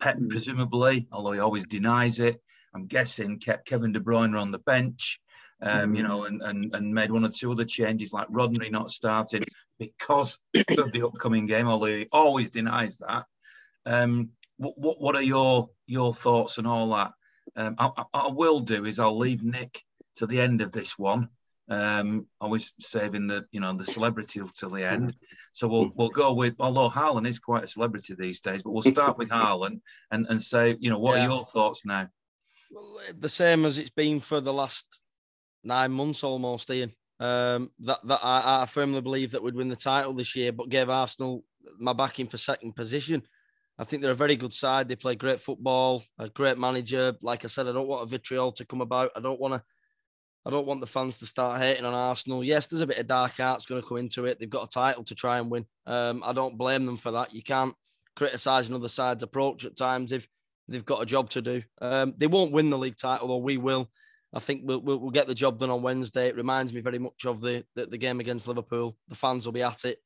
[0.01, 0.28] Pep hmm.
[0.28, 2.40] presumably, although he always denies it,
[2.74, 5.20] I'm guessing kept Kevin De Bruyne on the bench
[5.62, 8.90] um, you know, and, and, and made one or two other changes like Rodri not
[8.90, 9.44] starting
[9.78, 13.26] because of the upcoming game, although he always denies that.
[13.86, 17.12] Um, what, what, what are your your thoughts and all that?
[17.57, 19.82] Um, I, I, will do is I'll leave Nick
[20.16, 21.30] to the end of this one.
[21.70, 25.14] Um, always saving the you know the celebrity till the end.
[25.52, 28.82] So we'll we'll go with although Harlan is quite a celebrity these days, but we'll
[28.82, 31.26] start with Harlan and and say you know what yeah.
[31.26, 32.08] are your thoughts now?
[32.70, 34.86] Well, the same as it's been for the last
[35.64, 36.92] nine months almost, Ian.
[37.18, 40.70] Um, that that I, I, firmly believe that we'd win the title this year, but
[40.70, 41.44] gave Arsenal
[41.78, 43.22] my backing for second position.
[43.78, 44.88] I think they're a very good side.
[44.88, 47.14] They play great football, a great manager.
[47.22, 49.10] Like I said, I don't want a vitriol to come about.
[49.16, 49.62] I don't want to.
[50.47, 52.43] I don't want the fans to start hating on Arsenal.
[52.43, 54.38] Yes, there's a bit of dark arts going to come into it.
[54.38, 55.66] They've got a title to try and win.
[55.86, 57.34] Um, I don't blame them for that.
[57.34, 57.74] You can't
[58.16, 60.26] criticise another sides' approach at times if
[60.66, 61.62] they've got a job to do.
[61.80, 63.91] Um, they won't win the league title, or we will.
[64.32, 66.28] I think we'll, we'll, we'll, get the job done on Wednesday.
[66.28, 68.97] It reminds me very much of the, the, the game against Liverpool.
[69.09, 69.99] The fans will be at it.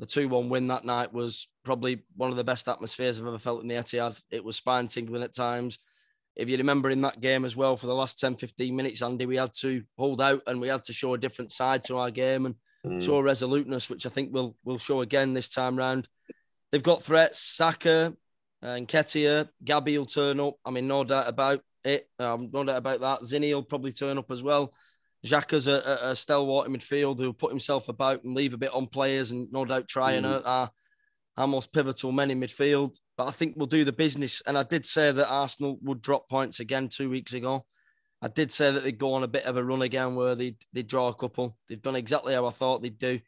[0.00, 3.38] The 2 1 win that night was probably one of the best atmospheres I've ever
[3.38, 4.20] felt in the Etihad.
[4.30, 5.78] It was spine tingling at times.
[6.38, 9.26] If you remember in that game as well, for the last 10 15 minutes, Andy,
[9.26, 12.12] we had to hold out and we had to show a different side to our
[12.12, 12.54] game and
[12.86, 13.02] mm.
[13.04, 16.08] show resoluteness, which I think we'll, we'll show again this time round.
[16.70, 17.40] They've got threats.
[17.40, 18.14] Saka
[18.62, 20.54] and Ketia, Gabby will turn up.
[20.64, 22.08] I mean, no doubt about it.
[22.20, 23.22] Um, no doubt about that.
[23.22, 24.72] Zinni will probably turn up as well.
[25.26, 28.72] Xhaka's a, a, a stalwart in midfield who'll put himself about and leave a bit
[28.72, 30.18] on players and no doubt try mm.
[30.18, 30.70] and hurt our, our
[31.46, 32.98] most pivotal men in midfield.
[33.16, 34.42] But I think we'll do the business.
[34.46, 37.64] And I did say that Arsenal would drop points again two weeks ago.
[38.20, 40.56] I did say that they'd go on a bit of a run again where they'd,
[40.72, 41.56] they'd draw a couple.
[41.68, 43.20] They've done exactly how I thought they'd do.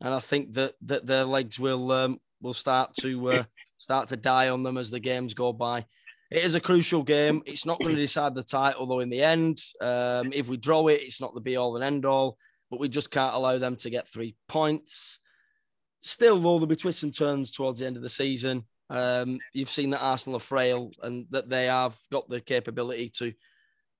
[0.00, 3.44] And I think that, that their legs will um, will start to uh,
[3.78, 5.84] start to die on them as the games go by.
[6.30, 7.42] It is a crucial game.
[7.46, 9.62] It's not going to decide the title, though, in the end.
[9.80, 12.36] Um, if we draw it, it's not the be all and end all,
[12.70, 15.20] but we just can't allow them to get three points.
[16.02, 18.64] Still, though, there'll be twists and turns towards the end of the season.
[18.90, 23.32] Um, you've seen that Arsenal are frail and that they have got the capability to,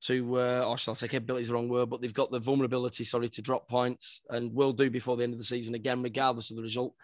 [0.03, 2.39] to uh, or shall I say capability is the wrong word, but they've got the
[2.39, 6.03] vulnerability, sorry, to drop points and will do before the end of the season again,
[6.03, 6.95] regardless of the result.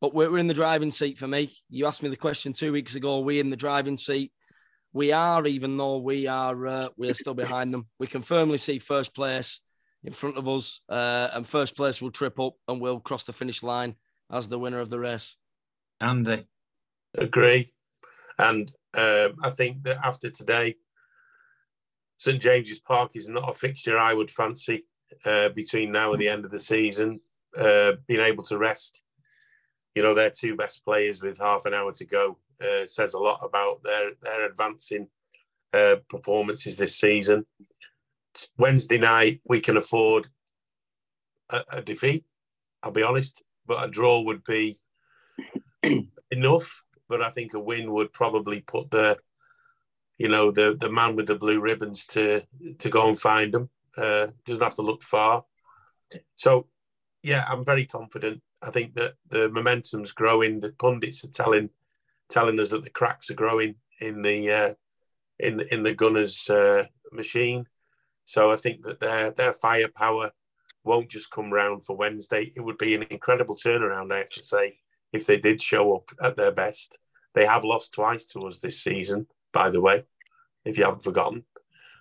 [0.00, 1.50] But we're, we're in the driving seat for me.
[1.70, 3.20] You asked me the question two weeks ago.
[3.20, 4.32] We in the driving seat?
[4.94, 7.88] we are, even though we are uh, we are still behind them.
[7.98, 9.60] We can firmly see first place
[10.04, 13.32] in front of us, uh, and first place will trip up and we'll cross the
[13.32, 13.96] finish line
[14.34, 15.36] as the winner of the race.
[16.00, 16.46] Andy,
[17.16, 17.72] agree,
[18.38, 20.76] and um, I think that after today,
[22.18, 24.84] St James's Park is not a fixture I would fancy
[25.24, 27.20] uh, between now and the end of the season.
[27.56, 29.00] Uh, being able to rest,
[29.94, 33.18] you know, their two best players with half an hour to go uh, says a
[33.18, 35.08] lot about their their advancing
[35.72, 37.46] uh, performances this season.
[38.58, 40.28] Wednesday night, we can afford
[41.50, 42.24] a, a, defeat.
[42.82, 44.76] I'll be honest, but a draw would be
[46.30, 46.82] enough.
[47.08, 49.18] But I think a win would probably put the,
[50.18, 52.42] you know, the the man with the blue ribbons to
[52.78, 53.70] to go and find them.
[53.96, 55.44] Uh, doesn't have to look far.
[56.36, 56.66] So,
[57.22, 58.42] yeah, I'm very confident.
[58.60, 60.60] I think that the momentum's growing.
[60.60, 61.70] The pundits are telling
[62.28, 64.74] telling us that the cracks are growing in the uh,
[65.38, 67.66] in in the Gunners' uh, machine.
[68.26, 70.32] So I think that their their firepower
[70.84, 72.52] won't just come round for Wednesday.
[72.54, 74.78] It would be an incredible turnaround, I have to say,
[75.12, 76.98] if they did show up at their best.
[77.34, 80.04] They have lost twice to us this season, by the way,
[80.64, 81.44] if you haven't forgotten.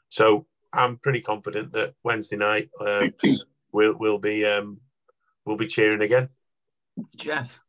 [0.09, 3.07] So I'm pretty confident that Wednesday night uh,
[3.71, 4.79] we'll we'll be um,
[5.45, 6.29] we'll be cheering again.
[7.17, 7.61] Geoff.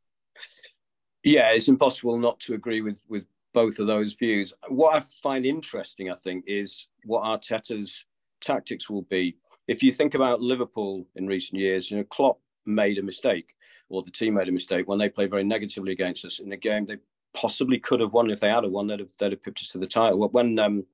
[1.22, 4.52] Yeah, it's impossible not to agree with with both of those views.
[4.68, 8.04] What I find interesting, I think, is what Arteta's
[8.40, 9.36] tactics will be.
[9.66, 13.54] If you think about Liverpool in recent years, you know, Klopp made a mistake,
[13.88, 16.56] or the team made a mistake when they played very negatively against us in the
[16.56, 16.86] game.
[16.86, 16.98] They
[17.34, 18.86] possibly could have won if they had won.
[18.86, 20.18] They'd have, they'd have pipped us to the title.
[20.18, 20.84] But when um,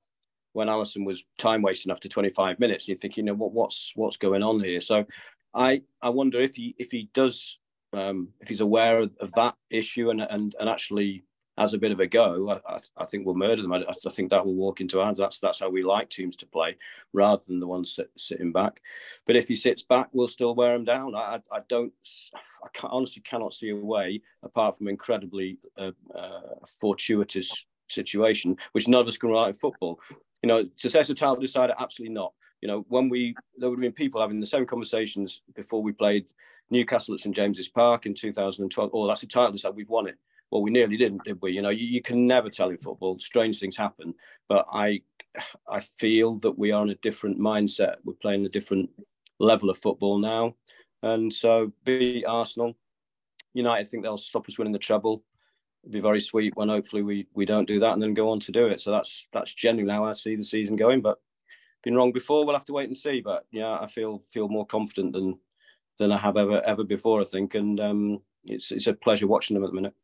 [0.52, 4.16] when Alisson was time wasting after 25 minutes, you think, you know, what what's what's
[4.16, 4.80] going on here?
[4.80, 5.04] So
[5.54, 7.58] I I wonder if he if he does
[7.92, 11.24] um, if he's aware of, of, that issue and, and and actually
[11.60, 13.72] has a bit of a go, I, I think we'll murder them.
[13.72, 15.18] I, I, think that will walk into hands.
[15.18, 16.76] That's that's how we like teams to play,
[17.12, 18.80] rather than the ones sit, sitting back.
[19.26, 21.14] But if he sits back, we'll still wear him down.
[21.14, 21.92] I, I don't,
[22.34, 26.40] I honestly cannot see a way apart from incredibly uh, uh,
[26.80, 30.00] fortuitous situation, which none of us can write in football.
[30.42, 32.32] You know, successor title decider, absolutely not.
[32.62, 35.92] You know, when we there would have been people having the same conversations before we
[35.92, 36.30] played
[36.70, 38.90] Newcastle at St James's Park in 2012.
[38.94, 40.16] Oh, that's a title that we've won it.
[40.50, 41.52] Well, we nearly didn't, did we?
[41.52, 43.18] You know, you, you can never tell in football.
[43.18, 44.14] Strange things happen,
[44.48, 45.02] but I
[45.68, 47.96] I feel that we are in a different mindset.
[48.04, 48.90] We're playing a different
[49.38, 50.56] level of football now,
[51.02, 52.74] and so be Arsenal,
[53.54, 55.22] United think they'll stop us winning the treble.
[55.82, 58.40] It'd be very sweet when hopefully we we don't do that and then go on
[58.40, 58.80] to do it.
[58.80, 61.00] So that's that's genuinely how I see the season going.
[61.00, 61.18] But
[61.82, 62.44] been wrong before.
[62.44, 63.20] We'll have to wait and see.
[63.20, 65.38] But yeah, I feel feel more confident than
[65.98, 67.20] than I have ever ever before.
[67.20, 69.94] I think, and um, it's it's a pleasure watching them at the minute.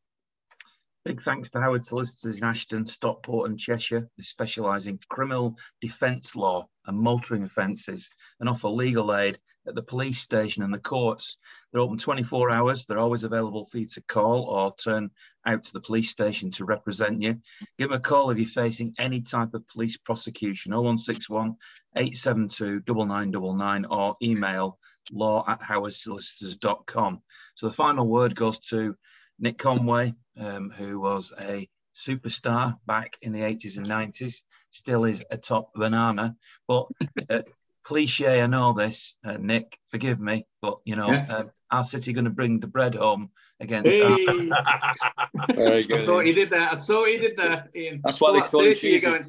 [1.07, 4.09] Big thanks to Howards Solicitors in Ashton, Stockport, and Cheshire.
[4.17, 9.39] They specialise in criminal defence law and motoring offences and offer legal aid
[9.69, 11.39] at the police station and the courts.
[11.71, 12.87] They're open 24 hours.
[12.87, 15.13] They're always available for you to call or turn
[15.45, 17.41] out to the police station to represent you.
[17.79, 21.55] Give them a call if you're facing any type of police prosecution 0161
[21.95, 24.77] 872 9999 or email
[25.13, 27.23] law at howardsolicitors.com.
[27.55, 28.97] So the final word goes to
[29.39, 35.25] Nick Conway, um, who was a superstar back in the 80s and 90s, still is
[35.31, 36.37] a top banana.
[36.69, 36.87] But
[37.31, 37.43] uh,
[37.83, 41.27] cliche, I know this, uh, Nick, forgive me, but you know, yeah.
[41.37, 43.31] um, our City going to bring the bread home
[43.61, 43.91] against.
[43.91, 44.27] Hey.
[45.55, 46.01] Very good.
[46.01, 46.75] I thought he did that.
[46.75, 48.01] I thought he did that, Ian.
[48.05, 49.23] That's why they call it you're.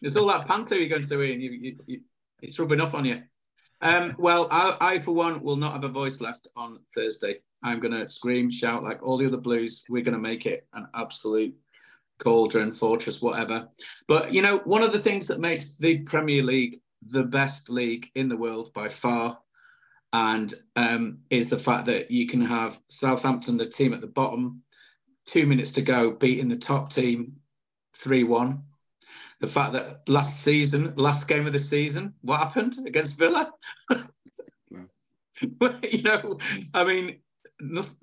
[0.00, 1.40] There's all that panther you're going through, Ian.
[1.40, 2.00] You, you, you,
[2.42, 3.22] it's rubbing off on you.
[3.80, 7.36] Um, well, I, I, for one, will not have a voice left on Thursday.
[7.66, 9.84] I'm going to scream, shout like all the other Blues.
[9.88, 11.52] We're going to make it an absolute
[12.18, 13.68] cauldron, fortress, whatever.
[14.06, 18.08] But, you know, one of the things that makes the Premier League the best league
[18.14, 19.38] in the world by far
[20.12, 24.62] and um, is the fact that you can have Southampton, the team at the bottom,
[25.26, 27.36] two minutes to go, beating the top team
[27.96, 28.62] 3 1
[29.38, 33.52] the fact that last season, last game of the season, what happened against Villa?
[35.82, 36.38] you know,
[36.72, 37.16] I mean,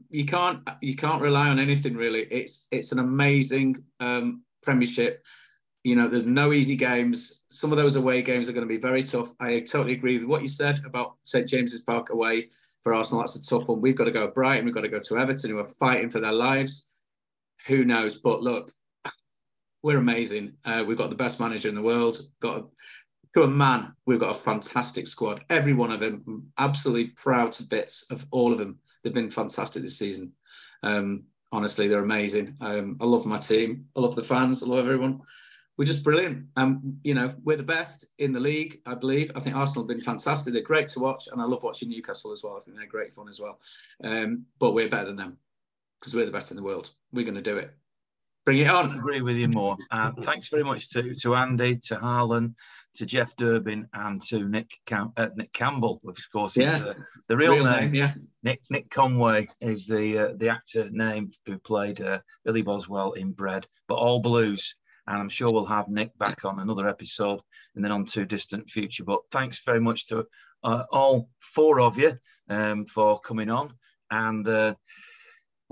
[0.09, 2.21] you can't you can't rely on anything really.
[2.31, 5.23] It's it's an amazing um, Premiership.
[5.83, 7.41] You know, there's no easy games.
[7.49, 9.33] Some of those away games are going to be very tough.
[9.39, 12.49] I totally agree with what you said about St James's Park away
[12.83, 13.21] for Arsenal.
[13.21, 13.81] That's a tough one.
[13.81, 14.65] We've got to go to Brighton.
[14.65, 16.87] We've got to go to Everton, who are fighting for their lives.
[17.67, 18.19] Who knows?
[18.19, 18.71] But look,
[19.83, 20.53] we're amazing.
[20.63, 22.17] Uh, we've got the best manager in the world.
[22.39, 22.63] Got a,
[23.35, 25.43] to a man, we've got a fantastic squad.
[25.49, 28.79] Every one of them, absolutely proud to bits of all of them.
[29.03, 30.33] They've been fantastic this season.
[30.81, 32.57] Um, honestly, they're amazing.
[32.61, 33.87] Um, I love my team.
[33.95, 34.63] I love the fans.
[34.63, 35.21] I love everyone.
[35.77, 36.45] We're just brilliant.
[36.55, 39.31] Um, you know, we're the best in the league, I believe.
[39.35, 40.53] I think Arsenal have been fantastic.
[40.53, 41.27] They're great to watch.
[41.31, 42.57] And I love watching Newcastle as well.
[42.57, 43.59] I think they're great fun as well.
[44.03, 45.39] Um, but we're better than them
[45.99, 46.91] because we're the best in the world.
[47.11, 47.73] We're going to do it.
[48.45, 48.91] Bring it on.
[48.91, 49.77] I agree with you more.
[49.89, 52.55] Uh, thanks very much to, to Andy, to Harlan,
[52.95, 56.83] to Geoff Durbin, and to Nick Cam- uh, Nick Campbell, of course, yeah.
[56.85, 56.93] Uh,
[57.29, 57.91] the real, real name.
[57.91, 57.95] name.
[57.95, 58.13] Yeah.
[58.43, 63.31] Nick Nick Conway is the uh, the actor name who played uh, Billy Boswell in
[63.31, 64.75] Bread, but all blues.
[65.07, 67.41] And I'm sure we'll have Nick back on another episode
[67.75, 69.03] and then on Too Distant Future.
[69.03, 70.25] But thanks very much to
[70.63, 72.13] uh, all four of you
[72.49, 73.73] um, for coming on.
[74.11, 74.47] And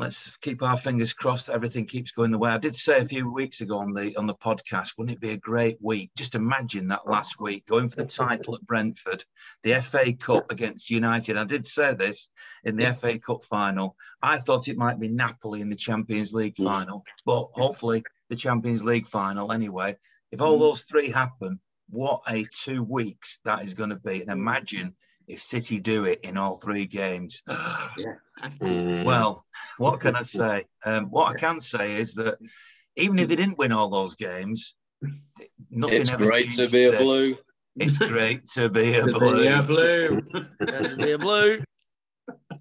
[0.02, 2.50] let's keep our fingers crossed that everything keeps going the way.
[2.50, 5.30] I did say a few weeks ago on the on the podcast, wouldn't it be
[5.30, 6.10] a great week?
[6.18, 9.24] Just imagine that last week going for the title at Brentford,
[9.62, 11.38] the FA Cup against United.
[11.38, 12.30] I did say this
[12.64, 13.96] in the FA Cup final.
[14.24, 18.84] I thought it might be Napoli in the Champions League final, but hopefully the Champions
[18.84, 19.96] League final anyway.
[20.32, 20.62] If all mm.
[20.62, 21.60] those three happen,
[21.92, 24.22] what a two weeks that is going to be.
[24.22, 24.96] And imagine
[25.28, 27.44] if City do it in all three games.
[27.50, 28.16] yeah.
[28.62, 29.06] Mm.
[29.06, 29.46] Well,
[29.78, 30.66] what can I say?
[30.86, 32.38] Um, what I can say is that
[32.96, 34.76] even if they didn't win all those games,
[35.70, 37.36] nothing it's great to be a blue.
[37.78, 39.42] It's great to be a blue.
[39.42, 40.22] Be a blue.
[40.22, 41.64] to be a blue.